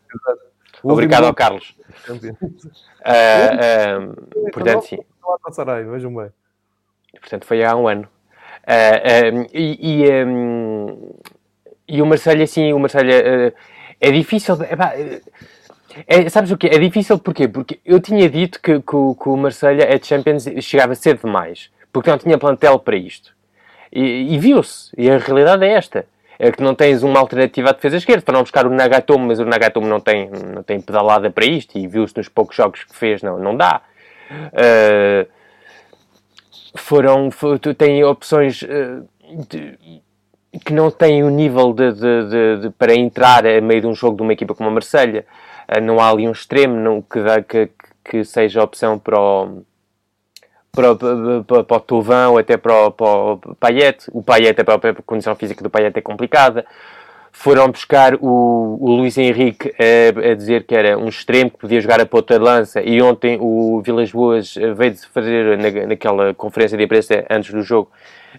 [0.83, 1.75] Obrigado ao Carlos.
[3.05, 4.97] Uh, uh, portanto, sim.
[5.91, 6.31] Vejam bem.
[7.19, 8.07] Portanto, foi há um ano.
[8.63, 11.13] Uh, e, e, um,
[11.87, 13.53] e, o Marselha, sim, o Marselha
[14.01, 14.55] é difícil.
[14.63, 15.21] É,
[16.29, 17.47] sabes o que É difícil porquê?
[17.47, 21.69] Porque eu tinha dito que, que, que o Marselha é de Champions chegava cedo demais,
[21.91, 23.33] porque não tinha plantel para isto.
[23.91, 24.91] E, e viu-se.
[24.97, 26.05] E a realidade é esta.
[26.37, 29.45] É que não tens uma alternativa à defesa esquerda não buscar o Nagatomo, mas o
[29.45, 33.23] Nagatomo não tem, não tem pedalada para isto e viu-se nos poucos jogos que fez,
[33.23, 33.81] não, não dá.
[34.29, 35.27] Uh,
[36.75, 39.07] foram, for, tem opções uh,
[39.49, 39.77] de,
[40.65, 44.17] que não têm o nível de, de, de, para entrar a meio de um jogo
[44.17, 45.25] de uma equipa como a Marselha.
[45.67, 47.69] Eh, não há ali um extremo não, que, dá, que,
[48.03, 49.63] que seja opção para o,
[50.71, 54.05] para, para, para o Tovão, até para o, para o Payet.
[54.11, 56.65] O a própria condição física do Payet é complicada.
[57.31, 61.81] Foram buscar o, o Luís Henrique a, a, dizer que era um extremo que podia
[61.81, 66.77] jogar a ponta de lança e ontem o Vilas Boas veio fazer na, naquela conferência
[66.77, 67.91] de imprensa antes do jogo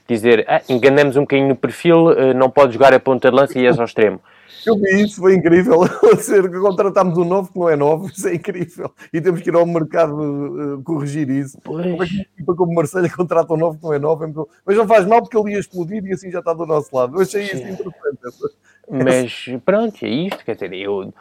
[0.09, 3.59] dizer ah, enganamos um bocadinho no perfil, eh, não pode jogar a ponta de lança
[3.59, 4.21] e és ao extremo.
[4.67, 5.81] Eu vi isso, foi incrível.
[6.61, 8.93] Contratámos um novo que não é novo, isso é incrível.
[9.13, 11.59] E temos que ir ao mercado uh, corrigir isso.
[11.63, 11.87] Pois.
[11.87, 14.25] Como é que como Marselha contrata um novo que não é novo?
[14.25, 14.33] É
[14.67, 17.17] Mas não faz mal porque ele ia explodir e assim já está do nosso lado.
[17.17, 18.57] Eu achei isso interessante.
[18.91, 20.45] Mas pronto, é isto.
[20.45, 21.13] Quer dizer, eu,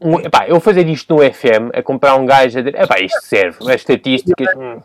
[0.00, 3.20] um, epá, eu fazer isto no FM, a comprar um gajo a dizer, epá, isto
[3.22, 4.48] serve, as estatísticas.
[4.56, 4.80] Hum,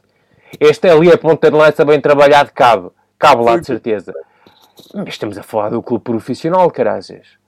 [0.60, 2.89] este ali, a ponta de lança bem trabalhado, cabe.
[3.18, 4.14] Cabe lá, de certeza.
[4.93, 7.38] Mas estamos a falar do clube profissional, carazes.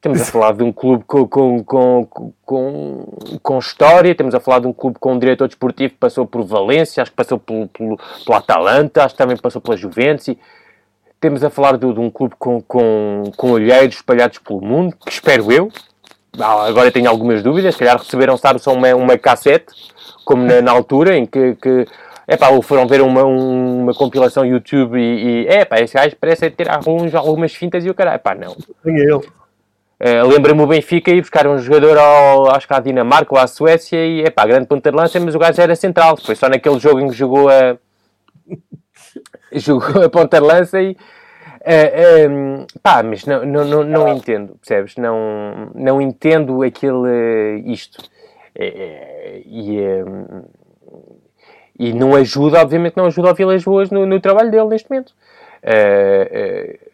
[0.00, 3.04] Estamos a falar de um clube com, com, com, com,
[3.42, 6.42] com história, estamos a falar de um clube com um diretor desportivo que passou por
[6.42, 10.34] Valência, acho que passou pelo, pelo, pelo Atalanta, acho que também passou pela Juventus.
[11.14, 15.12] Estamos a falar de, de, um clube com, com, com olheiros espalhados pelo mundo, que
[15.12, 15.70] espero eu.
[16.38, 19.66] Ah, agora tenho algumas dúvidas, se calhar receberam, sabe, só uma, uma cassete,
[20.24, 21.86] como na, na altura, em que, que
[22.26, 26.48] é pá, foram ver uma, uma compilação YouTube e, e é pá, esse gajo parece
[26.48, 28.56] ter alguns, algumas fintas e o caralho, pá, não.
[28.82, 29.39] Tem ele.
[30.00, 33.46] Uh, Lembra-me o Benfica ir buscar um jogador ao, acho que à Dinamarca ou à
[33.46, 36.16] Suécia e é pá, grande ponta de lança, mas o gajo era central.
[36.16, 37.76] Foi só naquele jogo em que jogou a,
[39.52, 40.92] jogou a ponta de lança e.
[40.92, 40.96] Uh,
[41.62, 44.96] eh, um, ehm, pá, mas não, não, não, entendo, percebes?
[44.96, 47.62] Não, não entendo aquele.
[47.66, 48.02] isto.
[48.54, 49.80] É, e.
[50.02, 50.44] Um,
[51.78, 55.14] e não ajuda, obviamente, não ajuda ao Vilas Boas no, no trabalho dele neste momento.
[55.62, 56.89] Uh,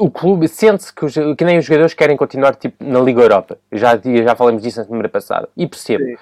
[0.00, 3.58] o clube sente-se que, que, nem os jogadores querem continuar tipo, na Liga Europa.
[3.70, 5.46] Já, já falamos disso na semana passada.
[5.54, 6.04] E percebo.
[6.04, 6.16] Sim.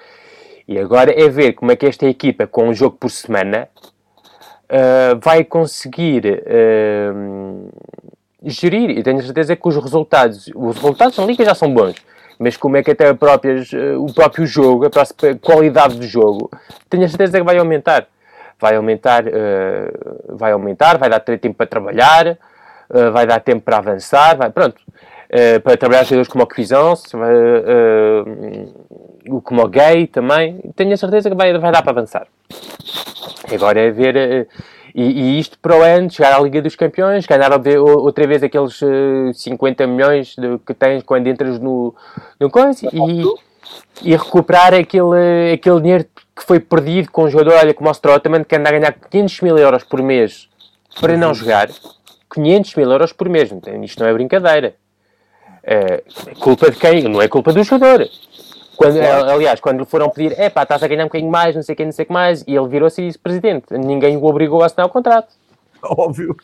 [0.67, 3.69] E agora é ver como é que esta equipa, com um jogo por semana,
[4.65, 7.69] uh, vai conseguir uh,
[8.43, 8.91] gerir.
[8.91, 11.95] E tenho certeza que os resultados, os resultados na Liga já são bons.
[12.37, 16.51] Mas como é que até próprias, uh, o próprio jogo, a própria qualidade do jogo,
[16.89, 18.07] tenho a certeza que vai aumentar.
[18.59, 19.23] Vai aumentar,
[20.27, 22.37] vai aumentar, vai dar tempo para trabalhar,
[22.89, 27.15] uh, vai dar tempo para avançar, vai, pronto, uh, para trabalhar jogadores como o Cuisance,
[27.15, 27.21] uh,
[29.41, 32.27] como o Gay também, tenho a certeza que vai, vai dar para avançar.
[33.51, 34.47] Agora é ver,
[34.93, 38.79] e, e, isto para o ano, chegar à Liga dos Campeões, ganhar outra vez aqueles
[39.33, 41.95] 50 milhões de, que tens quando entras no,
[42.39, 43.23] no coisa e,
[44.03, 48.43] e recuperar aquele, aquele dinheiro que foi perdido com um jogador, olha, como o Strootman,
[48.43, 50.47] que anda a ganhar 500 mil euros por mês
[50.99, 51.69] para não jogar
[52.33, 53.49] 500 mil euros por mês.
[53.83, 54.75] Isto não é brincadeira.
[55.63, 56.03] É
[56.39, 57.03] culpa de quem?
[57.03, 58.07] Não é culpa do jogador.
[58.77, 61.61] Quando, aliás, quando lhe foram pedir, é pá, estás a ganhar um bocadinho mais, não
[61.61, 64.23] sei quem, não sei o que mais, e ele virou-se e disse, presidente, ninguém o
[64.23, 65.33] obrigou a assinar o contrato.
[65.83, 66.35] Óbvio.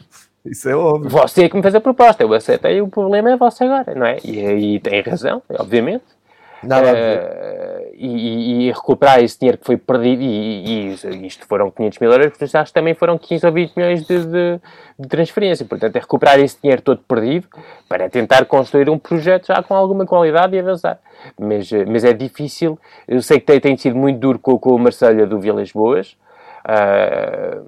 [0.46, 1.10] Isso é óbvio.
[1.10, 4.06] Você é que me fez a proposta, eu aceitei, o problema é você agora, não
[4.06, 4.18] é?
[4.24, 6.04] E, e tem razão, obviamente.
[6.66, 12.12] Uh, e, e, recuperar esse dinheiro que foi perdido, e, e, isto foram 500 mil
[12.12, 14.60] euros, porque acho que também foram 15 ou 20 milhões de, de,
[15.00, 15.66] de, transferência.
[15.66, 17.48] Portanto, é recuperar esse dinheiro todo perdido
[17.88, 21.00] para tentar construir um projeto já com alguma qualidade e avançar.
[21.40, 22.78] Mas, mas é difícil.
[23.08, 26.18] Eu sei que tem, tem sido muito duro com, com o Marselha do Vilas Boas.
[26.66, 27.66] Uh,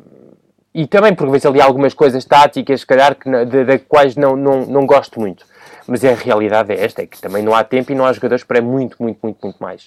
[0.74, 4.36] e também porque vejo ali algumas coisas táticas, se calhar, que, de, de quais não,
[4.36, 5.44] não, não gosto muito.
[5.88, 8.44] Mas a realidade é esta, é que também não há tempo e não há jogadores
[8.44, 9.86] para muito, muito, muito, muito mais.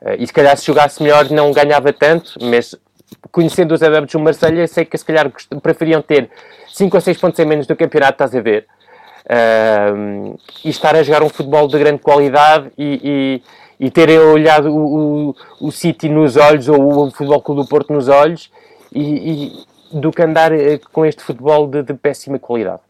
[0.00, 2.74] Uh, e se calhar se jogasse melhor não ganhava tanto, mas
[3.30, 5.30] conhecendo os adeptos do Marselha sei que se calhar
[5.62, 6.30] preferiam ter
[6.72, 8.66] 5 ou 6 pontos em menos do campeonato, estás a ver?
[9.26, 13.40] Uh, e estar a jogar um futebol de grande qualidade e,
[13.80, 17.68] e, e terem olhado o, o, o City nos olhos ou o Futebol Clube do
[17.68, 18.50] Porto nos olhos
[18.92, 19.64] e, e
[19.94, 22.80] do que andar eh, com este futebol de, de péssima qualidade.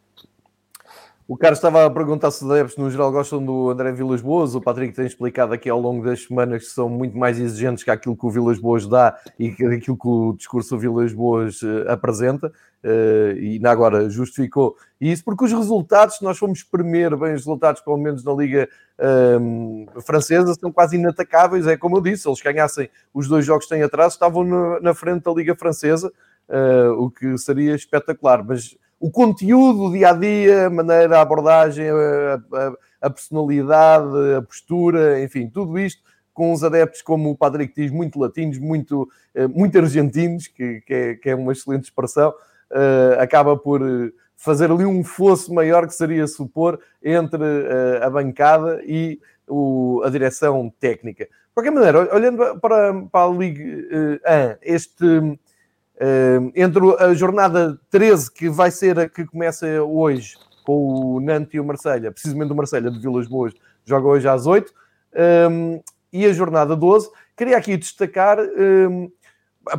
[1.27, 4.55] O Carlos estava a perguntar se os adeptos no geral gostam do André Vilas Boas.
[4.55, 7.91] O Patrick tem explicado aqui ao longo das semanas que são muito mais exigentes que
[7.91, 11.89] aquilo que o Vilas Boas dá e que aquilo que o discurso Vilas Boas uh,
[11.89, 12.53] apresenta.
[12.85, 17.81] Uh, e agora justificou isso, porque os resultados, se nós formos primeiro bem os resultados,
[17.81, 18.69] pelo menos na Liga
[18.99, 21.67] ehm, Francesa, são quase inatacáveis.
[21.67, 24.81] É como eu disse, se eles ganhassem os dois jogos que têm atrás, estavam na,
[24.81, 26.13] na frente da Liga Francesa,
[26.51, 28.45] uh, o que seria espetacular.
[28.45, 34.35] Mas o conteúdo, o dia a dia, a maneira, a abordagem, a, a, a, personalidade,
[34.39, 36.03] a postura, enfim, tudo isto
[36.33, 40.95] com os adeptos, como o Patrick diz, muito latinos, muito, eh, muito argentinos, que, que,
[40.95, 45.87] é, que é uma excelente expressão, uh, acaba por eh, fazer ali um fosso maior
[45.87, 51.27] que seria supor entre uh, a bancada e o, a direção técnica.
[51.27, 55.44] De qualquer maneira, olhando para, para a Liga uh, 1, este Uh,
[56.55, 60.35] entre a jornada 13, que vai ser a que começa hoje,
[60.65, 63.53] com o Nantes e o Marselha, precisamente o Marselha de Vilas Boas,
[63.85, 64.73] joga hoje às 8,
[65.51, 65.81] um,
[66.13, 68.39] e a jornada 12, queria aqui destacar,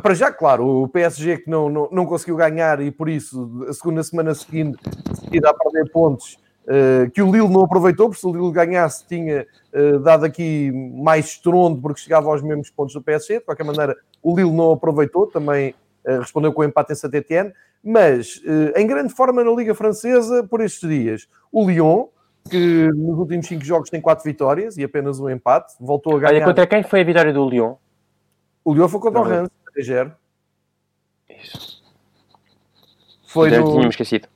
[0.02, 3.72] para já, claro, o PSG que não, não, não, conseguiu ganhar e por isso a
[3.72, 8.32] segunda semana seguinte, a perder pontos, uh, que o Lille não aproveitou, porque se o
[8.32, 13.38] Lille ganhasse tinha uh, dado aqui mais estrondo porque chegava aos mesmos pontos do PSG,
[13.38, 15.74] de qualquer maneira o Lille não aproveitou, também
[16.06, 17.52] respondeu com o empate em Saint-Etienne,
[17.82, 18.40] mas
[18.76, 22.06] em grande forma na Liga Francesa por estes dias, o Lyon,
[22.48, 25.74] que nos últimos 5 jogos tem 4 vitórias e apenas um empate.
[25.80, 26.34] Voltou a ganhar.
[26.34, 27.74] Olha, contra quem foi a vitória do Lyon?
[28.64, 30.12] O Lyon foi contra Não, o Reims, 3
[31.42, 31.82] Isso.
[33.26, 33.64] Foi no...
[33.64, 34.28] tínhamos esquecido.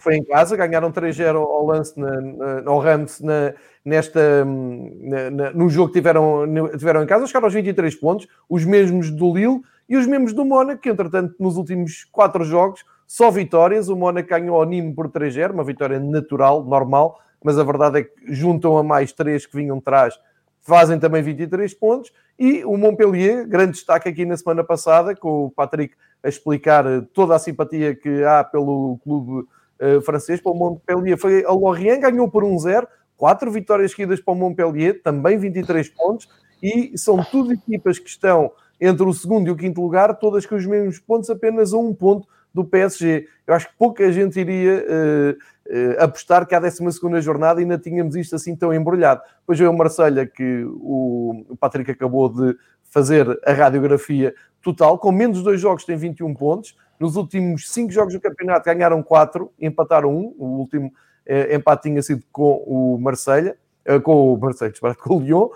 [0.00, 3.52] Foi em casa, ganharam 3-0 ao lance na, na, ao Rams na,
[3.84, 6.44] nesta, na, na, no jogo que tiveram,
[6.78, 10.44] tiveram em casa, chegaram aos 23 pontos, os mesmos do Lille e os mesmos do
[10.44, 15.08] Mónaco, que entretanto nos últimos 4 jogos, só vitórias, o Mónaco ganhou ao Nîmes por
[15.08, 19.56] 3-0, uma vitória natural, normal, mas a verdade é que juntam a mais três que
[19.56, 20.18] vinham de trás,
[20.60, 22.12] fazem também 23 pontos.
[22.38, 26.84] E o Montpellier, grande destaque aqui na semana passada, com o Patrick a explicar
[27.14, 29.46] toda a simpatia que há pelo clube
[29.80, 31.16] uh, francês, para o Montpellier.
[31.16, 32.86] Foi a Lorient, ganhou por 1-0,
[33.16, 36.28] quatro vitórias seguidas para o Montpellier, também 23 pontos,
[36.62, 40.54] e são tudo equipas que estão entre o segundo e o quinto lugar, todas com
[40.54, 43.26] os mesmos pontos, apenas a um ponto do PSG.
[43.46, 46.80] Eu acho que pouca gente iria uh, uh, apostar que à 12
[47.20, 49.22] jornada ainda tínhamos isto assim tão embrulhado.
[49.40, 52.56] Depois veio o Marselha que o, Patrick acabou de
[52.90, 56.76] fazer a radiografia total, com menos dois jogos tem 21 pontos.
[56.98, 60.34] Nos últimos cinco jogos do campeonato ganharam quatro, empataram um.
[60.36, 60.92] O último
[61.24, 63.56] eh, empate tinha sido com o Marselha,
[64.02, 65.48] com o Marselha, com o Lyon,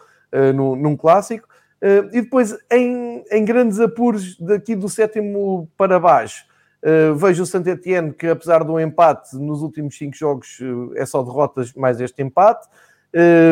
[0.54, 1.48] num clássico.
[1.83, 6.45] Uh, e depois, em, em, grandes apuros daqui do sétimo para baixo,
[6.80, 11.05] uh, vejo o Saint Etienne que, apesar do empate nos últimos cinco jogos, uh, é
[11.05, 12.68] só derrotas mais este empate.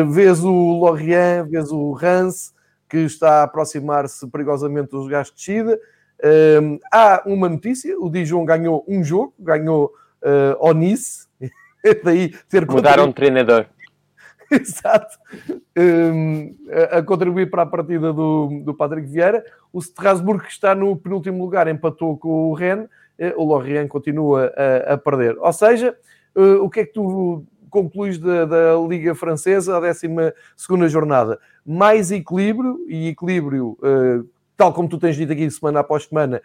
[0.09, 2.53] vês o Lorient, vês o Rance,
[2.87, 5.79] que está a aproximar-se perigosamente dos gastos de descida.
[6.89, 11.27] há uma notícia: o Dijon ganhou um jogo, ganhou uh, ao Nice.
[12.03, 13.65] Daí ter Mudaram de treinador.
[14.59, 15.17] Exato.
[15.77, 19.43] Um, a, a, contribuir para a partida do, do Patrick Vieira.
[19.71, 22.89] O Strasbourg, que está no penúltimo lugar, empatou com o Rennes.
[23.17, 25.37] Eh, o Lorient continua a, a perder.
[25.37, 25.95] Ou seja,
[26.35, 31.39] uh, o que é que tu concluís da, da Liga Francesa, a 12 jornada?
[31.65, 34.27] Mais equilíbrio e equilíbrio, uh,
[34.57, 36.41] tal como tu tens dito aqui semana após semana,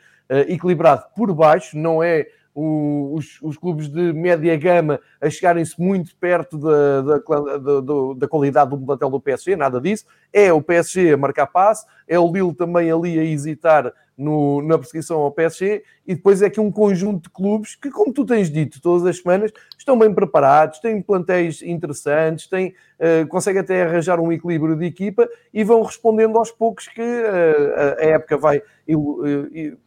[0.48, 2.26] equilibrado por baixo, não é
[2.58, 7.80] os, os, clubes de média gama a chegarem-se muito perto da, da, da,
[8.16, 10.06] da, qualidade do plantel do PSG, nada disso.
[10.32, 14.78] É o PSG a marcar passe, é o Lille também ali a hesitar no, na
[14.78, 18.50] perseguição ao PSG, e depois é que um conjunto de clubes que, como tu tens
[18.50, 24.18] dito todas as semanas, estão bem preparados, têm plantéis interessantes, têm, uh, conseguem até arranjar
[24.18, 28.62] um equilíbrio de equipa e vão respondendo aos poucos que uh, a época vai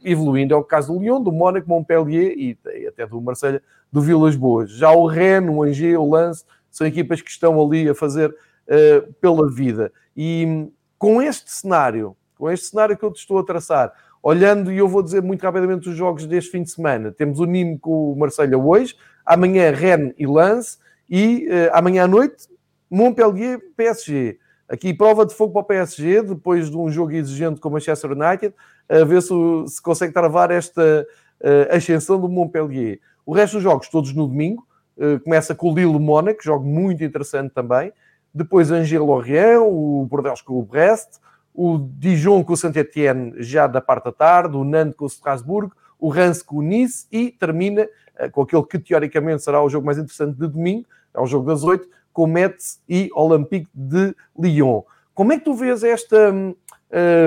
[0.04, 0.54] evoluindo.
[0.54, 3.62] É o caso do Lyon, do Mónaco, Montpellier e, e até do Marselha,
[3.92, 4.70] do Vilas Boas.
[4.72, 9.14] Já o Rennes, o Angers, o Lance, são equipas que estão ali a fazer uh,
[9.14, 9.92] pela vida.
[10.16, 13.92] E com este cenário, com este cenário que eu te estou a traçar,
[14.22, 17.12] Olhando, e eu vou dizer muito rapidamente os jogos deste fim de semana.
[17.12, 18.96] Temos o Nîmes com o Marselha hoje,
[19.26, 20.78] amanhã Rennes e Lance,
[21.10, 22.48] e uh, amanhã à noite
[22.90, 24.38] Montpellier PSG.
[24.68, 28.12] Aqui prova de fogo para o PSG, depois de um jogo exigente com o Manchester
[28.12, 28.54] United,
[28.88, 29.34] a ver se,
[29.68, 31.08] se consegue travar esta
[31.42, 33.00] uh, ascensão do Montpellier.
[33.26, 34.68] O resto dos jogos todos no domingo.
[34.98, 37.94] Uh, começa com o Lille Mónaco, jogo muito interessante também.
[38.34, 41.20] Depois Angers Lorient, o Bordeaux com o Brest,
[41.54, 45.72] o Dijon com o Saint-Etienne já da parte da tarde, o Nantes com o Strasbourg,
[46.00, 49.86] o Reims com o Nice e termina uh, com aquele que teoricamente será o jogo
[49.86, 54.82] mais interessante de domingo, é o jogo das oito, com Metz e Olympique de Lyon.
[55.14, 56.56] Como é que tu vês esta, um,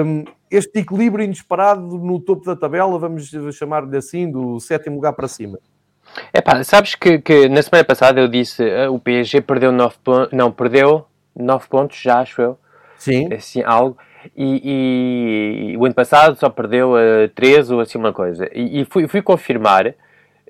[0.04, 5.28] hum, este equilíbrio inesperado no topo da tabela, vamos chamar-lhe assim, do sétimo lugar para
[5.28, 5.58] cima?
[6.32, 9.96] É pá, sabes que, que, na semana passada eu disse uh, o PSG perdeu nove
[10.02, 12.58] pontos, não, perdeu nove pontos já, acho eu.
[12.98, 13.32] Sim.
[13.32, 13.96] Assim, algo.
[14.36, 18.48] E, e, o ano passado só perdeu a uh, 13 ou assim uma coisa.
[18.54, 19.94] E, e fui, fui, confirmar,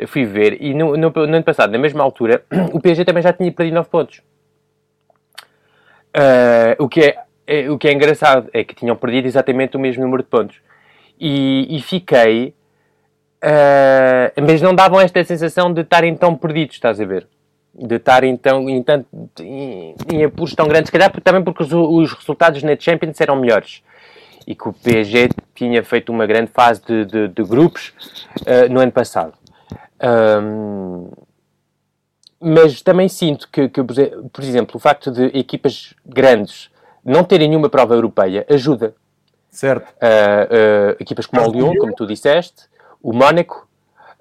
[0.06, 3.32] fui ver, e no, no, no, ano passado, na mesma altura, o PSG também já
[3.32, 4.22] tinha perdido 9 pontos.
[6.14, 9.80] Uh, o, que é, é, o que é engraçado é que tinham perdido exatamente o
[9.80, 10.60] mesmo número de pontos.
[11.18, 12.54] E, e fiquei.
[13.42, 17.26] Uh, mas não davam esta sensação de estarem tão perdidos, estás a ver?
[17.74, 19.06] De estar então em, tanto,
[19.40, 23.36] em, em apuros tão grandes, se calhar também porque os, os, resultados na Champions eram
[23.36, 23.82] melhores.
[24.46, 27.92] e que o PSG tinha feito uma grande fase de, de, de grupos
[28.40, 29.34] uh, no ano passado.
[30.02, 31.10] Um,
[32.40, 36.70] mas também sinto que, que, por exemplo, o facto de equipas grandes
[37.04, 38.94] não terem nenhuma prova europeia ajuda.
[39.48, 39.88] Certo.
[39.92, 42.64] Uh, uh, equipas como o Lyon, como tu disseste,
[43.00, 43.68] o Mónaco,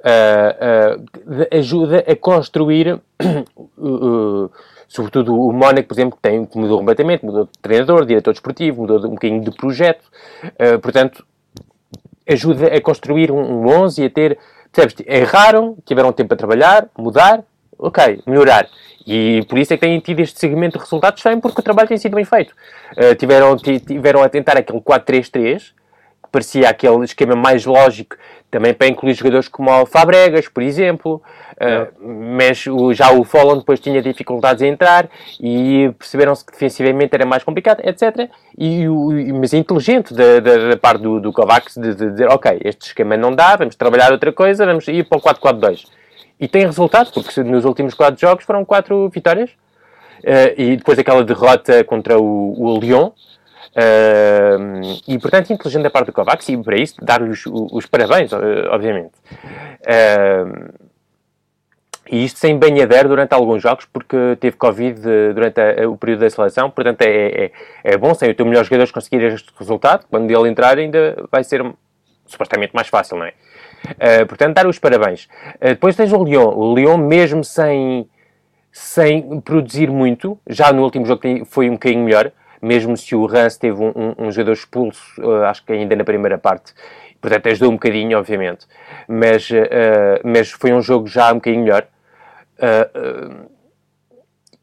[0.01, 2.99] uh, ajuda a construir,
[4.87, 8.81] sobretudo o Mónaco, por exemplo, que, tem, que mudou completamente, mudou de treinador, diretor desportivo,
[8.81, 10.03] mudou um bocadinho de projeto,
[10.81, 11.25] portanto,
[12.27, 14.37] ajuda a construir um, um 11 e a ter,
[14.71, 17.43] percebes, erraram, tiveram tempo para trabalhar, mudar,
[17.77, 18.67] ok, melhorar.
[19.05, 21.87] E por isso é que têm tido este segmento de resultados bem, porque o trabalho
[21.87, 22.53] tem sido bem feito.
[22.97, 25.73] Uh, tiveram, tiveram a tentar aquele 4-3-3, que
[26.31, 28.15] parecia aquele esquema mais lógico,
[28.49, 31.21] também para incluir jogadores como o Fabregas, por exemplo,
[31.55, 35.09] uh, mas o, já o Folland depois tinha dificuldades em entrar
[35.39, 38.29] e perceberam-se que defensivamente era mais complicado, etc.
[38.57, 39.09] E, o,
[39.39, 42.87] mas é inteligente da, da, da parte do, do Kovacs de, de, dizer, ok, este
[42.87, 45.85] esquema não dá, vamos trabalhar outra coisa, vamos ir para o 4-4-2
[46.41, 49.51] e tem resultado, porque nos últimos quatro jogos foram quatro vitórias.
[50.21, 53.11] Uh, e depois aquela derrota contra o, o Lyon.
[55.07, 58.31] E portanto, inteligente da parte do Kovacs, e para isso dar-lhe os, os, parabéns,
[58.69, 59.13] obviamente.
[59.81, 60.91] Uh,
[62.11, 64.99] e isto sem banhadeiro durante alguns jogos, porque teve Covid
[65.33, 67.51] durante a, o período da seleção, portanto é, é,
[67.85, 71.41] é bom, sem o teu melhor jogador conseguir este resultado, quando ele entrar ainda vai
[71.45, 71.63] ser
[72.25, 73.33] supostamente mais fácil, não é?
[73.85, 75.29] Uh, portanto, dar os parabéns.
[75.55, 76.53] Uh, depois tens o Lyon.
[76.53, 78.07] O Lyon, mesmo sem,
[78.71, 82.31] sem produzir muito, já no último jogo foi um bocadinho melhor,
[82.61, 86.03] mesmo se o Rance teve um, um, um jogador expulso, uh, acho que ainda na
[86.03, 86.73] primeira parte.
[87.19, 88.65] Portanto, ajudou um bocadinho, obviamente.
[89.07, 89.47] Mas,
[90.23, 91.85] mas foi um jogo já um bocadinho melhor.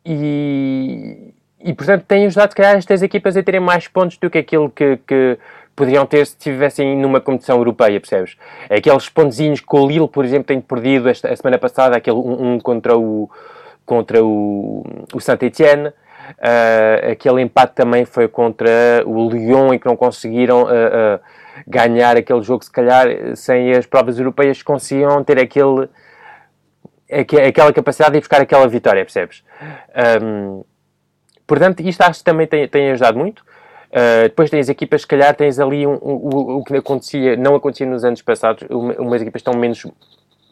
[0.05, 4.39] e, e, portanto, tem ajudado, se calhar, estas equipas a terem mais pontos do que
[4.39, 5.39] aquilo que, que
[5.79, 8.37] poderiam ter se estivessem numa competição europeia, percebes?
[8.69, 12.55] Aqueles pontezinhos que o Lille, por exemplo, tem perdido esta, a semana passada, aquele um,
[12.55, 13.31] um contra o,
[13.87, 14.85] contra o,
[15.15, 15.93] o Saint-Etienne,
[16.37, 21.21] uh, aquele empate também foi contra o Lyon e que não conseguiram uh, uh,
[21.67, 23.07] ganhar aquele jogo, se calhar,
[23.37, 25.89] sem as provas europeias, conseguiam ter aquele,
[27.47, 29.43] aquela capacidade de buscar aquela vitória, percebes?
[30.23, 30.65] Um,
[31.47, 33.45] portanto, isto acho que também tem, tem ajudado muito.
[34.23, 38.05] Depois tens equipas, se calhar tens ali um, um, o que acontecia, não acontecia nos
[38.05, 39.87] anos passados, uma, umas equipas estão menos,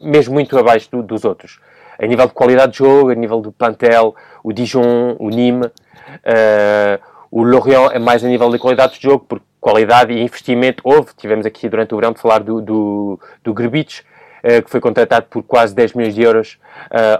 [0.01, 1.59] mesmo muito abaixo do, dos outros.
[1.99, 6.99] A nível de qualidade de jogo, a nível do plantel, o Dijon, o Nîmes, uh,
[7.31, 11.09] o Lorient é mais a nível de qualidade de jogo, porque qualidade e investimento houve.
[11.17, 14.01] Tivemos aqui durante o verão de falar do, do, do Grbich,
[14.43, 16.59] uh, que foi contratado por quase 10 milhões de euros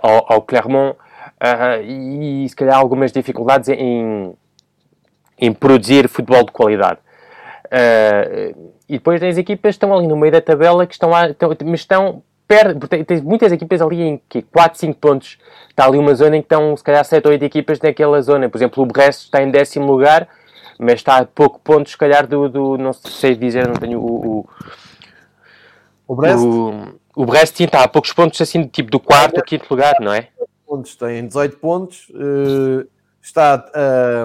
[0.02, 0.96] ao, ao, Clermont,
[1.84, 4.34] e se calhar algumas dificuldades em
[5.40, 7.00] em produzir futebol de qualidade.
[7.68, 11.82] Uh, e depois tens equipas estão ali no meio da tabela que estão, estão mas
[11.82, 15.38] estão perto, tens muitas equipas ali em que 4, 5 pontos.
[15.70, 18.50] Está ali uma zona em que estão se calhar 7 ou 8 equipas naquela zona.
[18.50, 20.28] Por exemplo, o Brest está em décimo lugar,
[20.80, 24.40] mas está a pouco pontos, se calhar, do, do não sei dizer, não tenho o.
[24.40, 26.44] O, o Brest?
[26.44, 26.74] O,
[27.16, 30.30] o Brest está a poucos pontos, assim, tipo do quarto ou quinto lugar, não é?
[30.66, 32.10] Pontos, tem 18 pontos.
[32.10, 32.88] Uh
[33.28, 33.66] está,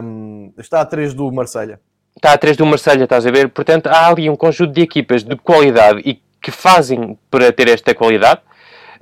[0.00, 1.80] uh, está a 3 do Marselha.
[2.16, 3.48] Está a 3 do Marselha, estás a ver?
[3.48, 7.94] Portanto, há ali um conjunto de equipas de qualidade e que fazem para ter esta
[7.94, 8.40] qualidade.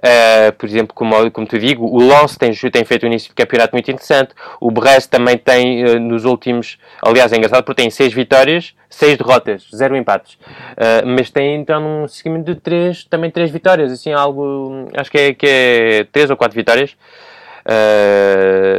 [0.01, 3.35] Uh, por exemplo, como, como te digo, o Lens tem, tem feito um início de
[3.35, 4.33] campeonato muito interessante.
[4.59, 6.79] O Brest também tem, uh, nos últimos.
[7.03, 10.35] Aliás, é engraçado porque tem 6 vitórias, 6 derrotas, 0 empates.
[10.35, 13.93] Uh, mas tem então um seguimento de 3, também 3 vitórias.
[13.93, 14.89] Assim, algo.
[14.97, 16.97] Acho que é, que é 3 ou 4 vitórias.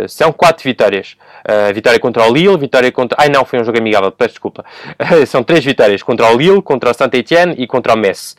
[0.10, 1.16] São quatro vitórias.
[1.42, 3.18] Uh, vitória contra o Lille, vitória contra.
[3.20, 4.64] Ai não, foi um jogo amigável, peço desculpa.
[5.00, 8.38] Uh, são três vitórias contra o Lille, contra o Saint-Etienne e contra o Metz.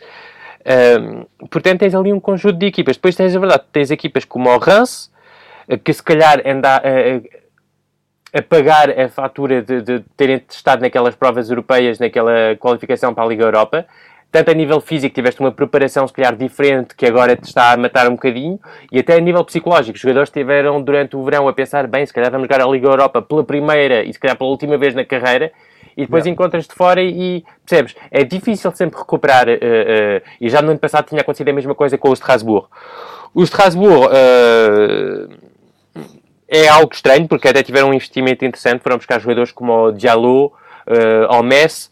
[1.50, 2.96] portanto, tens ali um conjunto de equipas.
[2.96, 5.10] Depois tens a verdade, tens equipas como o Reims,
[5.84, 11.50] que se calhar anda a, a pagar a fatura de, de terem estado naquelas provas
[11.50, 13.86] europeias, naquela qualificação para a Liga Europa
[14.32, 17.76] tanto a nível físico, tiveste uma preparação se calhar diferente que agora te está a
[17.76, 18.58] matar um bocadinho,
[18.90, 19.94] e até a nível psicológico.
[19.94, 22.88] Os jogadores estiveram durante o verão a pensar, bem, se calhar vamos jogar a Liga
[22.88, 25.52] Europa pela primeira e se calhar pela última vez na carreira,
[25.94, 30.70] e depois encontras-te fora e, percebes, é difícil sempre recuperar, uh, uh, e já no
[30.70, 32.68] ano passado tinha acontecido a mesma coisa com o Strasbourg.
[33.34, 35.28] O Strasbourg uh,
[36.48, 40.46] é algo estranho, porque até tiveram um investimento interessante, foram buscar jogadores como o Diallo,
[40.46, 41.90] uh, o Messi,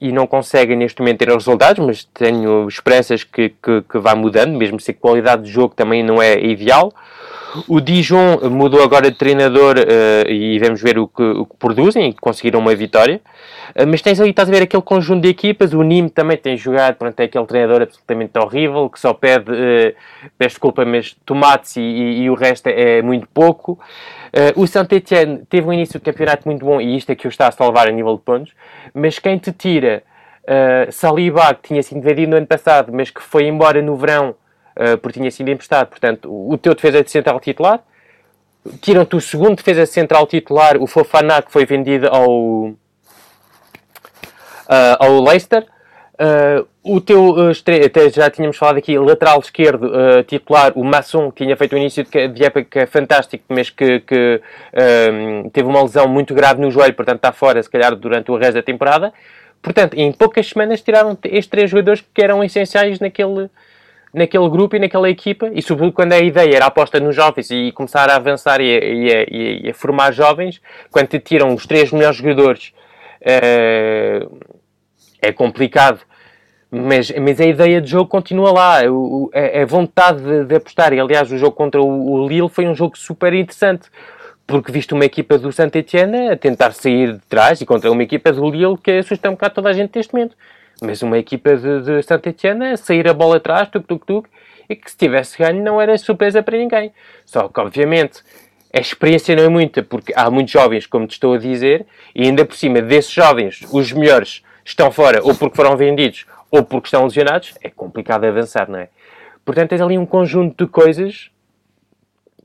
[0.00, 4.56] e não conseguem neste momento ter resultados, mas tenho esperanças que, que, que vá mudando,
[4.56, 6.92] mesmo se a qualidade de jogo também não é ideal.
[7.68, 12.12] O Dijon mudou agora de treinador uh, e vamos ver o que, o que produzem,
[12.12, 13.20] conseguiram uma vitória.
[13.70, 16.56] Uh, mas tens ali, estás a ver aquele conjunto de equipas, o Nîmes também tem
[16.56, 19.94] jogado, pronto, é aquele treinador absolutamente horrível, que só pede, uh,
[20.36, 23.78] peço desculpa, mas tomates e, e, e o resto é, muito pouco.
[24.56, 27.46] O Saint-Etienne teve um início de campeonato muito bom e isto é que o está
[27.46, 28.52] a salvar a nível de pontos,
[28.92, 30.02] mas quem te tira
[30.44, 34.34] uh, Saliba, que tinha sido vendido no ano passado, mas que foi embora no verão
[34.76, 35.88] uh, porque tinha sido emprestado.
[35.88, 37.80] Portanto, o teu defesa de central titular.
[38.80, 42.76] Tiram-te o segundo defesa central titular, o Fofana, que foi vendido ao, uh,
[44.98, 45.66] ao Leicester.
[46.14, 47.50] Uh, o teu uh,
[47.84, 51.78] até já tínhamos falado aqui, lateral esquerdo uh, titular, o Masson, que tinha feito um
[51.78, 54.40] início de, de época fantástico, mas que, que
[55.52, 58.54] teve uma lesão muito grave no joelho, portanto está fora, se calhar, durante o resto
[58.54, 59.12] da temporada.
[59.60, 63.50] Portanto, em poucas semanas tiraram estes três jogadores que eram essenciais naquele,
[64.14, 67.72] naquele grupo e naquela equipa, e sobretudo quando a ideia era aposta nos jovens e
[67.72, 69.26] começar a avançar e a, e a,
[69.66, 70.60] e a formar jovens,
[70.90, 72.72] quando te tiram os três melhores jogadores,
[73.22, 74.38] uh,
[75.20, 76.00] é complicado.
[76.70, 80.92] Mas, mas a ideia de jogo continua lá, a, a vontade de, de, apostar.
[80.92, 83.88] E aliás, o jogo contra o, o Lille foi um jogo super interessante,
[84.46, 88.32] porque viste uma equipa do Saint-Etienne a tentar sair de trás e contra uma equipa
[88.32, 90.36] do Lille que assusta um bocado toda a gente neste momento.
[90.84, 94.28] Mas uma equipa de, de Saint-Etienne a sair a bola atrás, tuk-tuk-tuk,
[94.68, 96.92] e que se tivesse ganho não era surpresa para ninguém.
[97.24, 98.22] Só que, obviamente,
[98.72, 102.24] a experiência não é muita, porque há muitos jovens, como te estou a dizer, e
[102.24, 106.86] ainda por cima desses jovens, os melhores estão fora ou porque foram vendidos ou porque
[106.86, 108.88] estão lesionados, é complicado avançar, não é?
[109.44, 111.30] Portanto, tens ali um conjunto de coisas.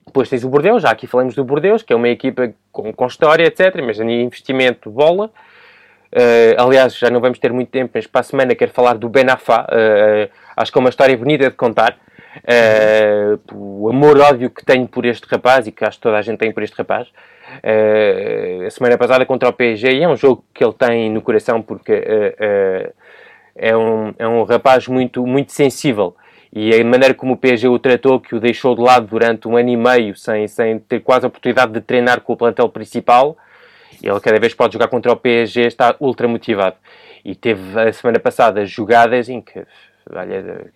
[0.06, 3.08] Depois tens o Bordeaux, já aqui falamos do Bordeaux, que é uma equipa com, com
[3.08, 3.82] história, etc.
[3.86, 5.32] Mas a investimento, bola.
[6.12, 9.08] Uh, aliás, já não vamos ter muito tempo, mas para a semana quero falar do
[9.08, 9.68] Benafá.
[9.70, 11.98] Uh, acho que é uma história bonita de contar.
[12.38, 16.40] Uh, o amor-ódio que tenho por este rapaz e que acho que toda a gente
[16.40, 17.08] tem por este rapaz.
[18.66, 21.62] a semana passada contra o PSG, e é um jogo que ele tem no coração
[21.62, 21.94] porque
[23.56, 26.16] é, um, é um rapaz muito, muito sensível.
[26.52, 29.56] E a maneira como o PSG o tratou, que o deixou de lado durante um
[29.56, 33.38] ano e meio, sem, sem ter quase a oportunidade de treinar com o plantel principal,
[34.02, 36.76] ele cada vez pode jogar contra o PSG, está ultra motivado.
[37.24, 39.66] E teve a semana passada jogadas em que,
[40.10, 40.72] olha,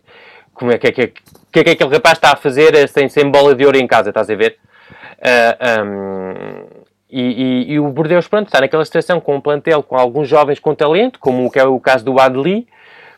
[0.54, 3.30] como é que, é que, que é que aquele rapaz está a fazer sem, sem
[3.30, 4.58] bola de ouro em casa, estás a ver?
[5.20, 9.84] Uh, ah, um, e, e, e, o Bordeaux, pronto, está naquela situação com um plantel
[9.84, 12.68] com alguns jovens com talento, como que é o caso do Adli,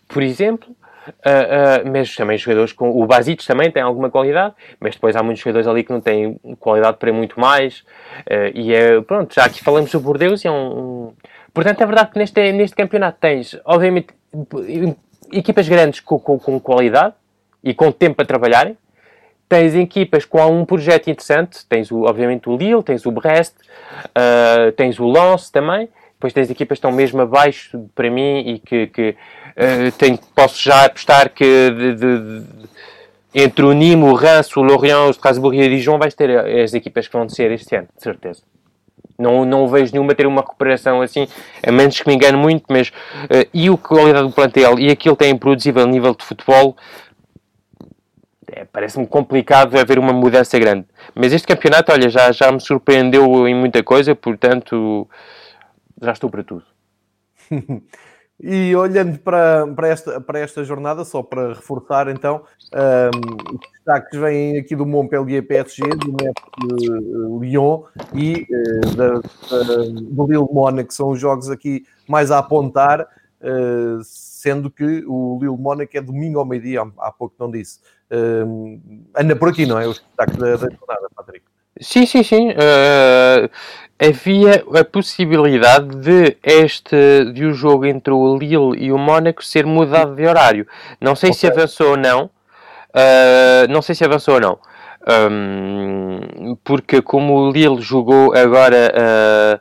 [0.08, 0.75] por exemplo,
[1.08, 2.90] Uh, uh, mas também jogadores com.
[2.90, 6.40] O Basitos também tem alguma qualidade, mas depois há muitos jogadores ali que não têm
[6.60, 7.80] qualidade para muito mais.
[8.22, 9.02] Uh, e é.
[9.02, 11.14] Pronto, já aqui falamos sobre Bordeaux e é um, um.
[11.54, 14.08] Portanto, é verdade que neste, neste campeonato tens, obviamente,
[15.32, 17.14] equipas grandes com, com, com qualidade
[17.64, 18.78] e com tempo para trabalharem.
[19.48, 23.54] Tens equipas com um projeto interessante, tens o, obviamente o Lille, tens o Brest,
[24.76, 28.88] tens o Lens também, depois tens equipas que estão mesmo abaixo para mim e que,
[28.88, 29.16] que
[29.58, 32.46] uh, tenho, posso já apostar que de, de, de,
[33.34, 36.30] entre o Nîmes, o Reims, o Lorient, o Strasbourg e a Dijon vais ter
[36.64, 38.42] as equipas que vão descer este ano, de certeza.
[39.18, 41.28] Não, não vejo nenhuma ter uma recuperação assim,
[41.66, 45.16] a menos que me engane muito, mas uh, e a qualidade do plantel e aquilo
[45.16, 46.76] tem produzido a nível de futebol,
[48.52, 50.86] é, parece-me complicado haver uma mudança grande.
[51.14, 55.08] Mas este campeonato, olha, já, já me surpreendeu em muita coisa, portanto,
[56.02, 56.66] já estou para tudo.
[58.42, 64.20] e olhando para, para, esta, para esta jornada, só para reforçar então, um, os destaques
[64.20, 66.42] vêm aqui do Montpellier PSG, do Metz
[66.90, 67.84] uh, Lyon
[68.14, 69.14] e uh, da,
[69.94, 75.58] do Lille Mónaco, são os jogos aqui mais a apontar, uh, sendo que o Lille
[75.58, 77.80] Mónaco é domingo ao meio-dia, há pouco não disse.
[79.16, 79.88] anda por aqui, não é?
[79.88, 81.46] Os destaques da, da jornada, Patrick.
[81.82, 82.50] Sim, sim, sim.
[82.52, 83.50] Uh,
[84.00, 89.44] havia a possibilidade de este de o um jogo entre o Lille e o Mónaco
[89.44, 90.68] ser mudado de horário.
[91.00, 91.40] Não sei okay.
[91.40, 92.30] se avançou ou não.
[92.94, 94.60] Uh, não sei se avançou ou não.
[95.08, 99.60] Um, porque como o Lille jogou agora uh,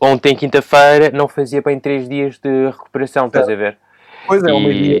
[0.00, 3.78] ontem quinta-feira, não fazia bem três dias de recuperação, estás a ver?
[4.26, 4.52] Pois é, e...
[4.52, 4.98] uma dia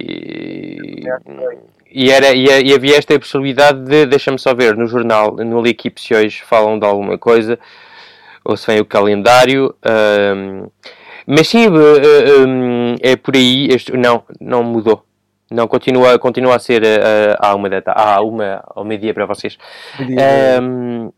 [1.94, 6.00] e, era, e, e, havia esta possibilidade de, deixa-me só ver, no jornal, no L'Equipe,
[6.00, 7.58] se hoje falam de alguma coisa,
[8.44, 9.74] ou se vem o calendário.
[9.84, 10.68] Um,
[11.26, 15.04] mas sim, um, é por aí, este, não, não mudou.
[15.50, 19.58] Não, continua, continua a ser uh, à uma data, à uma, ao meio-dia para vocês.
[20.00, 21.12] Um,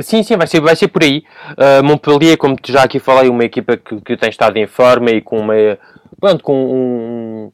[0.00, 1.24] sim, sim, vai ser, vai ser por aí.
[1.52, 5.20] Uh, Montpellier, como já aqui falei, uma equipa que, que tem estado em forma e
[5.20, 5.54] com uma,
[6.20, 7.52] pronto, com um,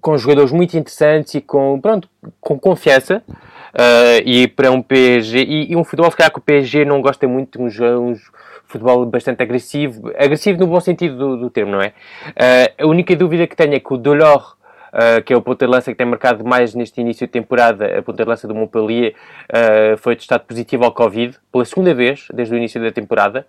[0.00, 2.08] com jogadores muito interessantes e com, pronto,
[2.40, 3.22] com confiança.
[3.78, 7.00] Uh, e para um PSG, e, e, um futebol, se calhar, que o PSG não
[7.00, 8.20] gosta muito de uns
[8.68, 11.92] futebol bastante agressivo, agressivo no bom sentido do, do termo, não é?
[12.28, 14.52] Uh, a única dúvida que tenho é que o Delors,
[14.92, 17.98] uh, que é o ponta de lança que tem marcado mais neste início de temporada,
[17.98, 19.14] a ponta de lança do Montpellier,
[19.44, 23.46] uh, foi testado positivo ao Covid, pela segunda vez desde o início da temporada.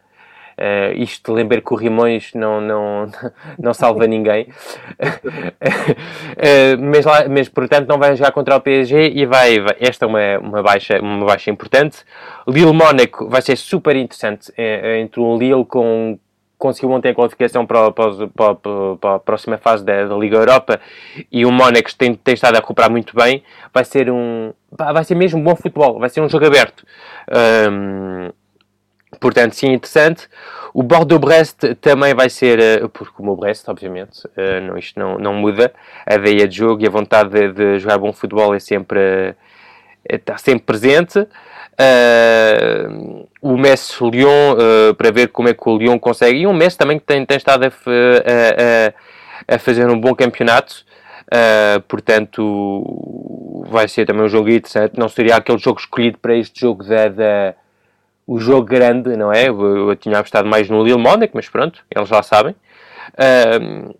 [0.60, 3.10] Uh, isto lembra que o Rimões não, não,
[3.58, 4.50] não salva ninguém.
[5.00, 9.58] uh, mas, lá, mas, portanto, não vai jogar contra o PSG e vai.
[9.62, 12.00] vai esta é uma, uma, baixa, uma baixa importante.
[12.46, 16.20] Lille Mónaco vai ser super interessante é, entre um Lille com.
[16.58, 18.56] Conseguiu ontem a qualificação para, para, para,
[19.00, 20.78] para, a próxima fase da, da Liga Europa
[21.32, 23.42] e o Mónaco tem, tem estado a recuperar muito bem.
[23.74, 24.52] Vai ser um.
[24.70, 26.86] Vai ser mesmo um bom futebol, vai ser um jogo aberto.
[27.72, 28.30] Um,
[29.20, 30.28] Portanto, sim, interessante.
[30.74, 35.34] O Bordeaux-Brest também vai ser, eh, porque o Brest, obviamente, eh, não, isto não, não
[35.34, 35.74] muda,
[36.06, 39.36] a ideia de jogo e a vontade de, de jogar bom futebol é sempre, eh,
[40.16, 41.28] está sempre presente.
[41.80, 46.78] Uh, o Messi-Lyon, uh, para ver como é que o Lyon consegue, e o Messi
[46.78, 50.84] também que tem, tem estado a, a, a, fazer um bom campeonato,
[51.28, 56.60] uh, portanto vai ser também um jogo interessante, não seria aquele jogo escolhido para este
[56.60, 57.56] jogo da, da
[58.30, 59.50] o jogo grande, não é?
[59.50, 61.02] Eu, eu tinha apostado mais no Lille
[61.34, 62.56] mas pronto, eles já sabem.
[63.60, 63.92] Um,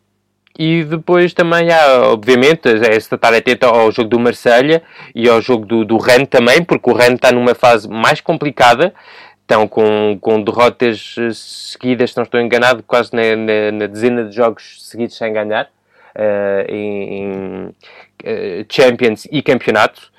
[0.58, 4.84] e depois também há, obviamente, é estar atento ao jogo do Marselha
[5.16, 8.94] e ao jogo do, do Rennes também, porque o Rennes está numa fase mais complicada,
[9.42, 14.26] estão com, com derrotas eh, seguidas, se não estou enganado, quase na, na, na dezena
[14.26, 15.66] de jogos seguidos sem ganhar,
[16.16, 20.12] uh, em, em uh, Champions e campeonato.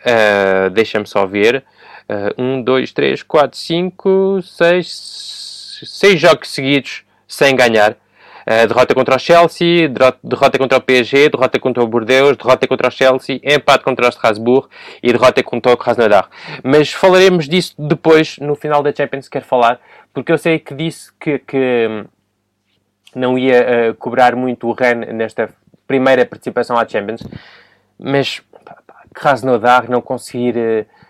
[0.00, 1.62] Uh, Deixa-me só ver.
[2.08, 7.92] Uh, um, dois, três, quatro, cinco, seis, seis jogos seguidos sem ganhar.
[8.42, 9.88] Uh, derrota contra o Chelsea,
[10.22, 14.08] derrota contra o PSG, derrota contra o Bordeaux, derrota contra o Chelsea, empate contra o
[14.08, 14.68] Strasbourg
[15.00, 16.28] e derrota contra o Krasnodar.
[16.64, 19.80] Mas falaremos disso depois, no final da Champions, quero falar,
[20.12, 22.04] porque eu sei que disse que, que hum,
[23.14, 25.48] não ia uh, cobrar muito o Rennes nesta
[25.86, 27.22] primeira participação à Champions,
[27.96, 28.42] mas
[29.14, 30.56] Krasnodar não conseguir...
[30.56, 31.01] Uh,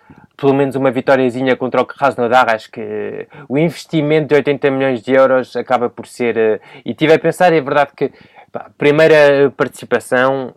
[0.42, 5.12] pelo menos uma vitóriazinha contra o Krasnodar, acho que o investimento de 80 milhões de
[5.12, 6.36] euros acaba por ser...
[6.36, 8.10] Eh, e tive a pensar, é verdade que
[8.52, 10.52] a primeira participação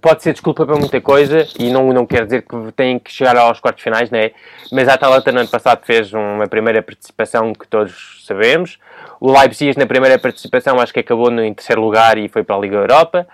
[0.00, 3.36] pode ser desculpa para muita coisa e não, não quer dizer que tem que chegar
[3.36, 4.30] aos quartos finais, né?
[4.72, 8.78] mas a Atalanta no ano passado fez uma primeira participação que todos sabemos.
[9.20, 12.56] O Leipzig na primeira participação acho que acabou no, em terceiro lugar e foi para
[12.56, 13.28] a Liga Europa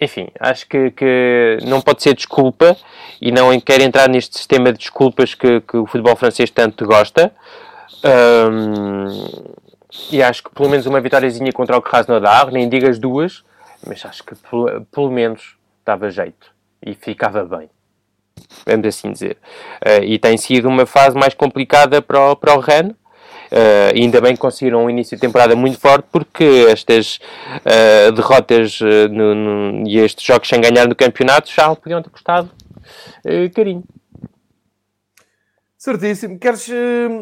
[0.00, 2.76] enfim, acho que, que, não pode ser desculpa
[3.20, 7.32] e não quero entrar neste sistema de desculpas que, que o futebol francês tanto gosta.
[8.02, 9.06] Um,
[10.10, 13.44] e acho que pelo menos uma vitóriazinha contra o Krasnodar, nem digo as duas,
[13.86, 16.50] mas acho que pelo, pelo menos dava jeito
[16.84, 17.68] e ficava bem.
[18.64, 19.36] Vamos assim dizer.
[19.84, 22.94] Uh, e tem sido uma fase mais complicada para o, para o Rennes,
[23.50, 27.18] Uh, ainda bem que conseguiram um início de temporada muito forte porque estas
[27.66, 32.10] uh, derrotas uh, no, no, e estes jogos sem ganhar no campeonato já podiam ter
[32.10, 32.50] custado
[33.54, 33.82] carinho.
[35.76, 36.38] Certíssimo.
[36.38, 36.68] Queres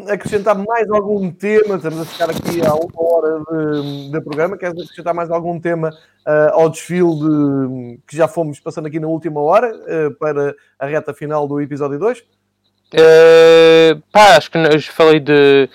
[0.09, 1.77] acrescentar mais algum tema?
[1.77, 4.57] Estamos a ficar aqui há uma hora de, de programa.
[4.57, 5.89] Queres acrescentar mais algum tema
[6.27, 10.85] uh, ao desfile de, que já fomos passando aqui na última hora uh, para a
[10.85, 12.19] reta final do episódio 2?
[12.19, 15.69] Uh, pá, acho que falei de,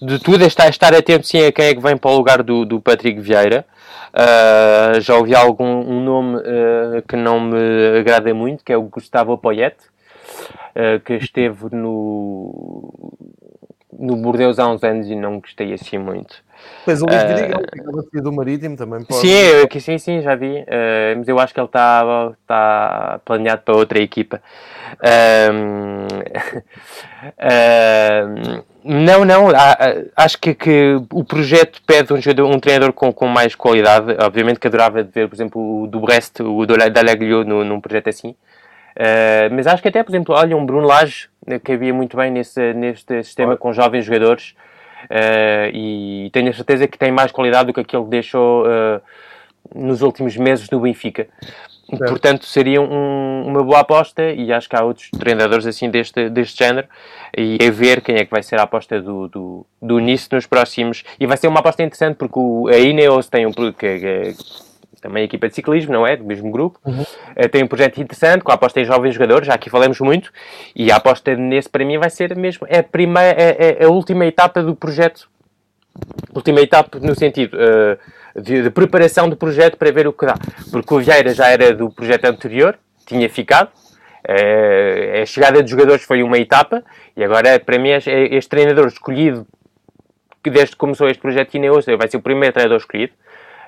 [0.00, 0.44] de tudo.
[0.44, 2.80] É estar, estar atento sim a quem é que vem para o lugar do, do
[2.80, 3.64] Patrick Vieira.
[4.08, 8.82] Uh, já ouvi algum um nome uh, que não me agrada muito, que é o
[8.82, 9.76] Gustavo Poyet,
[11.04, 12.92] que esteve no,
[13.98, 16.36] no Bordeaux há uns anos e não gostei assim muito.
[16.84, 17.60] Pois o Luís uh, Vidigal,
[18.10, 19.20] que do Marítimo também pode.
[19.20, 20.60] Sim, eu, sim, sim, já vi.
[20.60, 24.40] Uh, mas eu acho que ele está tá planeado para outra equipa.
[24.94, 26.06] Uh,
[28.88, 29.48] não, não.
[30.16, 34.16] Acho que, que, o projeto pede um, jogador, um treinador com, com mais qualidade.
[34.20, 38.30] Obviamente que adorava ver, por exemplo, o do Brest, o Dalaglio, num projeto assim.
[38.30, 42.16] Uh, mas acho que até, por exemplo, olha, um Bruno Lage né, que havia muito
[42.16, 44.56] bem nesse, neste sistema com jovens jogadores
[45.04, 49.00] uh, e tenho a certeza que tem mais qualidade do que aquele que deixou uh,
[49.72, 51.28] nos últimos meses no Benfica.
[51.96, 56.58] Portanto, seria um, uma boa aposta e acho que há outros treinadores assim deste, deste
[56.58, 56.86] género
[57.36, 60.46] e é ver quem é que vai ser a aposta do, do, do Nice nos
[60.46, 64.36] próximos e vai ser uma aposta interessante porque o, a Ineos tem um que, que,
[65.00, 66.16] também a equipa de ciclismo, não é?
[66.16, 66.78] Do mesmo grupo.
[66.84, 67.02] Uhum.
[67.02, 70.30] Uh, tem um projeto interessante com a aposta em jovens jogadores, já aqui falamos muito,
[70.74, 73.88] e a aposta nesse para mim vai ser mesmo é a, primeira, é, é a
[73.88, 75.28] última etapa do projeto.
[76.34, 80.34] Última etapa no sentido uh, de, de, preparação do projeto para ver o que dá.
[80.70, 83.70] Porque o Vieira já era do projeto anterior, tinha ficado,
[85.22, 86.84] a chegada de jogadores foi uma etapa
[87.16, 89.46] e agora, para mim, este treinador escolhido
[90.42, 93.12] que desde que começou este projeto Ineos vai ser o primeiro treinador escolhido,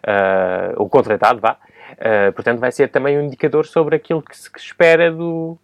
[0.06, 1.56] uh, o contratado, vá.
[1.92, 5.58] Uh, portanto, vai ser também um indicador sobre aquilo que se espera do,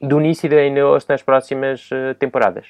[0.00, 2.66] do início da Ineos nas próximas uh, temporadas.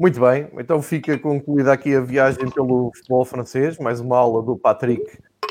[0.00, 4.56] Muito bem, então fica concluída aqui a viagem pelo futebol francês, mais uma aula do
[4.56, 5.04] Patrick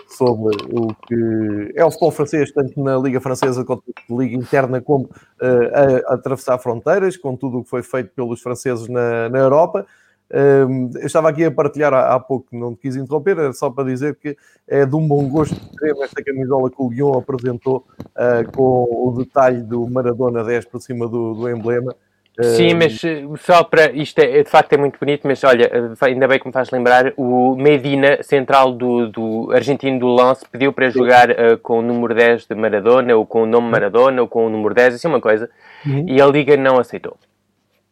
[0.08, 4.82] sobre o que é o futebol francês, tanto na Liga Francesa quanto na Liga Interna,
[4.82, 9.30] como uh, a, a, atravessar fronteiras, com tudo o que foi feito pelos franceses na,
[9.30, 9.86] na Europa.
[10.34, 13.84] Um, eu estava aqui a partilhar há, há, pouco, não quis interromper, era só para
[13.84, 14.36] dizer que
[14.68, 19.14] é de um bom gosto ver esta camisola que o Lyon apresentou uh, com o
[19.16, 21.95] detalhe do Maradona 10 por cima do, do emblema.
[22.41, 23.91] Sim, mas eh, só para.
[23.91, 26.71] Isto é, de facto é muito bonito, mas olha, eh, ainda bem que me faz
[26.71, 31.81] lembrar, o Medina, central do, do argentino do Lance, pediu para jogar uh, com o
[31.81, 35.07] número 10 de Maradona, ou com o nome Maradona, ou com o número 10, assim
[35.07, 35.49] uma coisa,
[35.85, 36.05] uhum.
[36.07, 37.17] e a Liga não aceitou.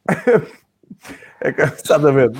[1.41, 2.39] é, exatamente,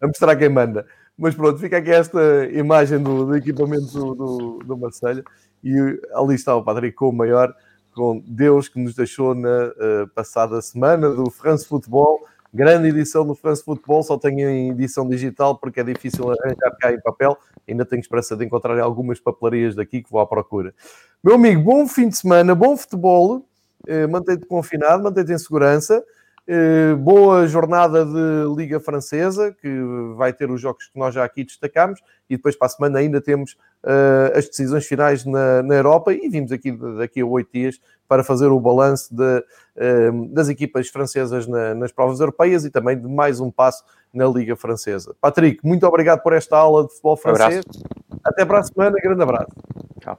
[0.00, 0.84] a mostrar quem manda.
[1.16, 5.22] Mas pronto, fica aqui esta imagem do, do equipamento do, do, do Marselha
[5.62, 5.72] e
[6.12, 7.54] ali está o Patrick com o maior
[7.94, 12.26] com Deus que nos deixou na uh, passada semana do France Futebol.
[12.52, 16.92] Grande edição do France Futebol, só tenho em edição digital porque é difícil arranjar cá
[16.92, 17.36] em papel.
[17.68, 20.74] Ainda tenho esperança de encontrar algumas papelarias daqui que vou à procura.
[21.22, 23.46] Meu amigo, bom fim de semana, bom futebol.
[23.88, 26.04] Uh, mantém-te confinado, mantém-te em segurança.
[26.46, 29.68] Uh, boa jornada de Liga Francesa, que
[30.14, 33.18] vai ter os jogos que nós já aqui destacámos, e depois para a semana ainda
[33.18, 37.80] temos uh, as decisões finais na, na, Europa, e vimos aqui daqui a oito dias
[38.06, 43.00] para fazer o balanço de, uh, das equipas francesas na, nas provas europeias e também
[43.00, 43.82] de mais um passo
[44.12, 45.16] na Liga Francesa.
[45.22, 47.64] Patrick, muito obrigado por esta aula de futebol francês.
[48.12, 49.54] Um Até para a semana, grande abraço.
[49.98, 50.18] Tchau.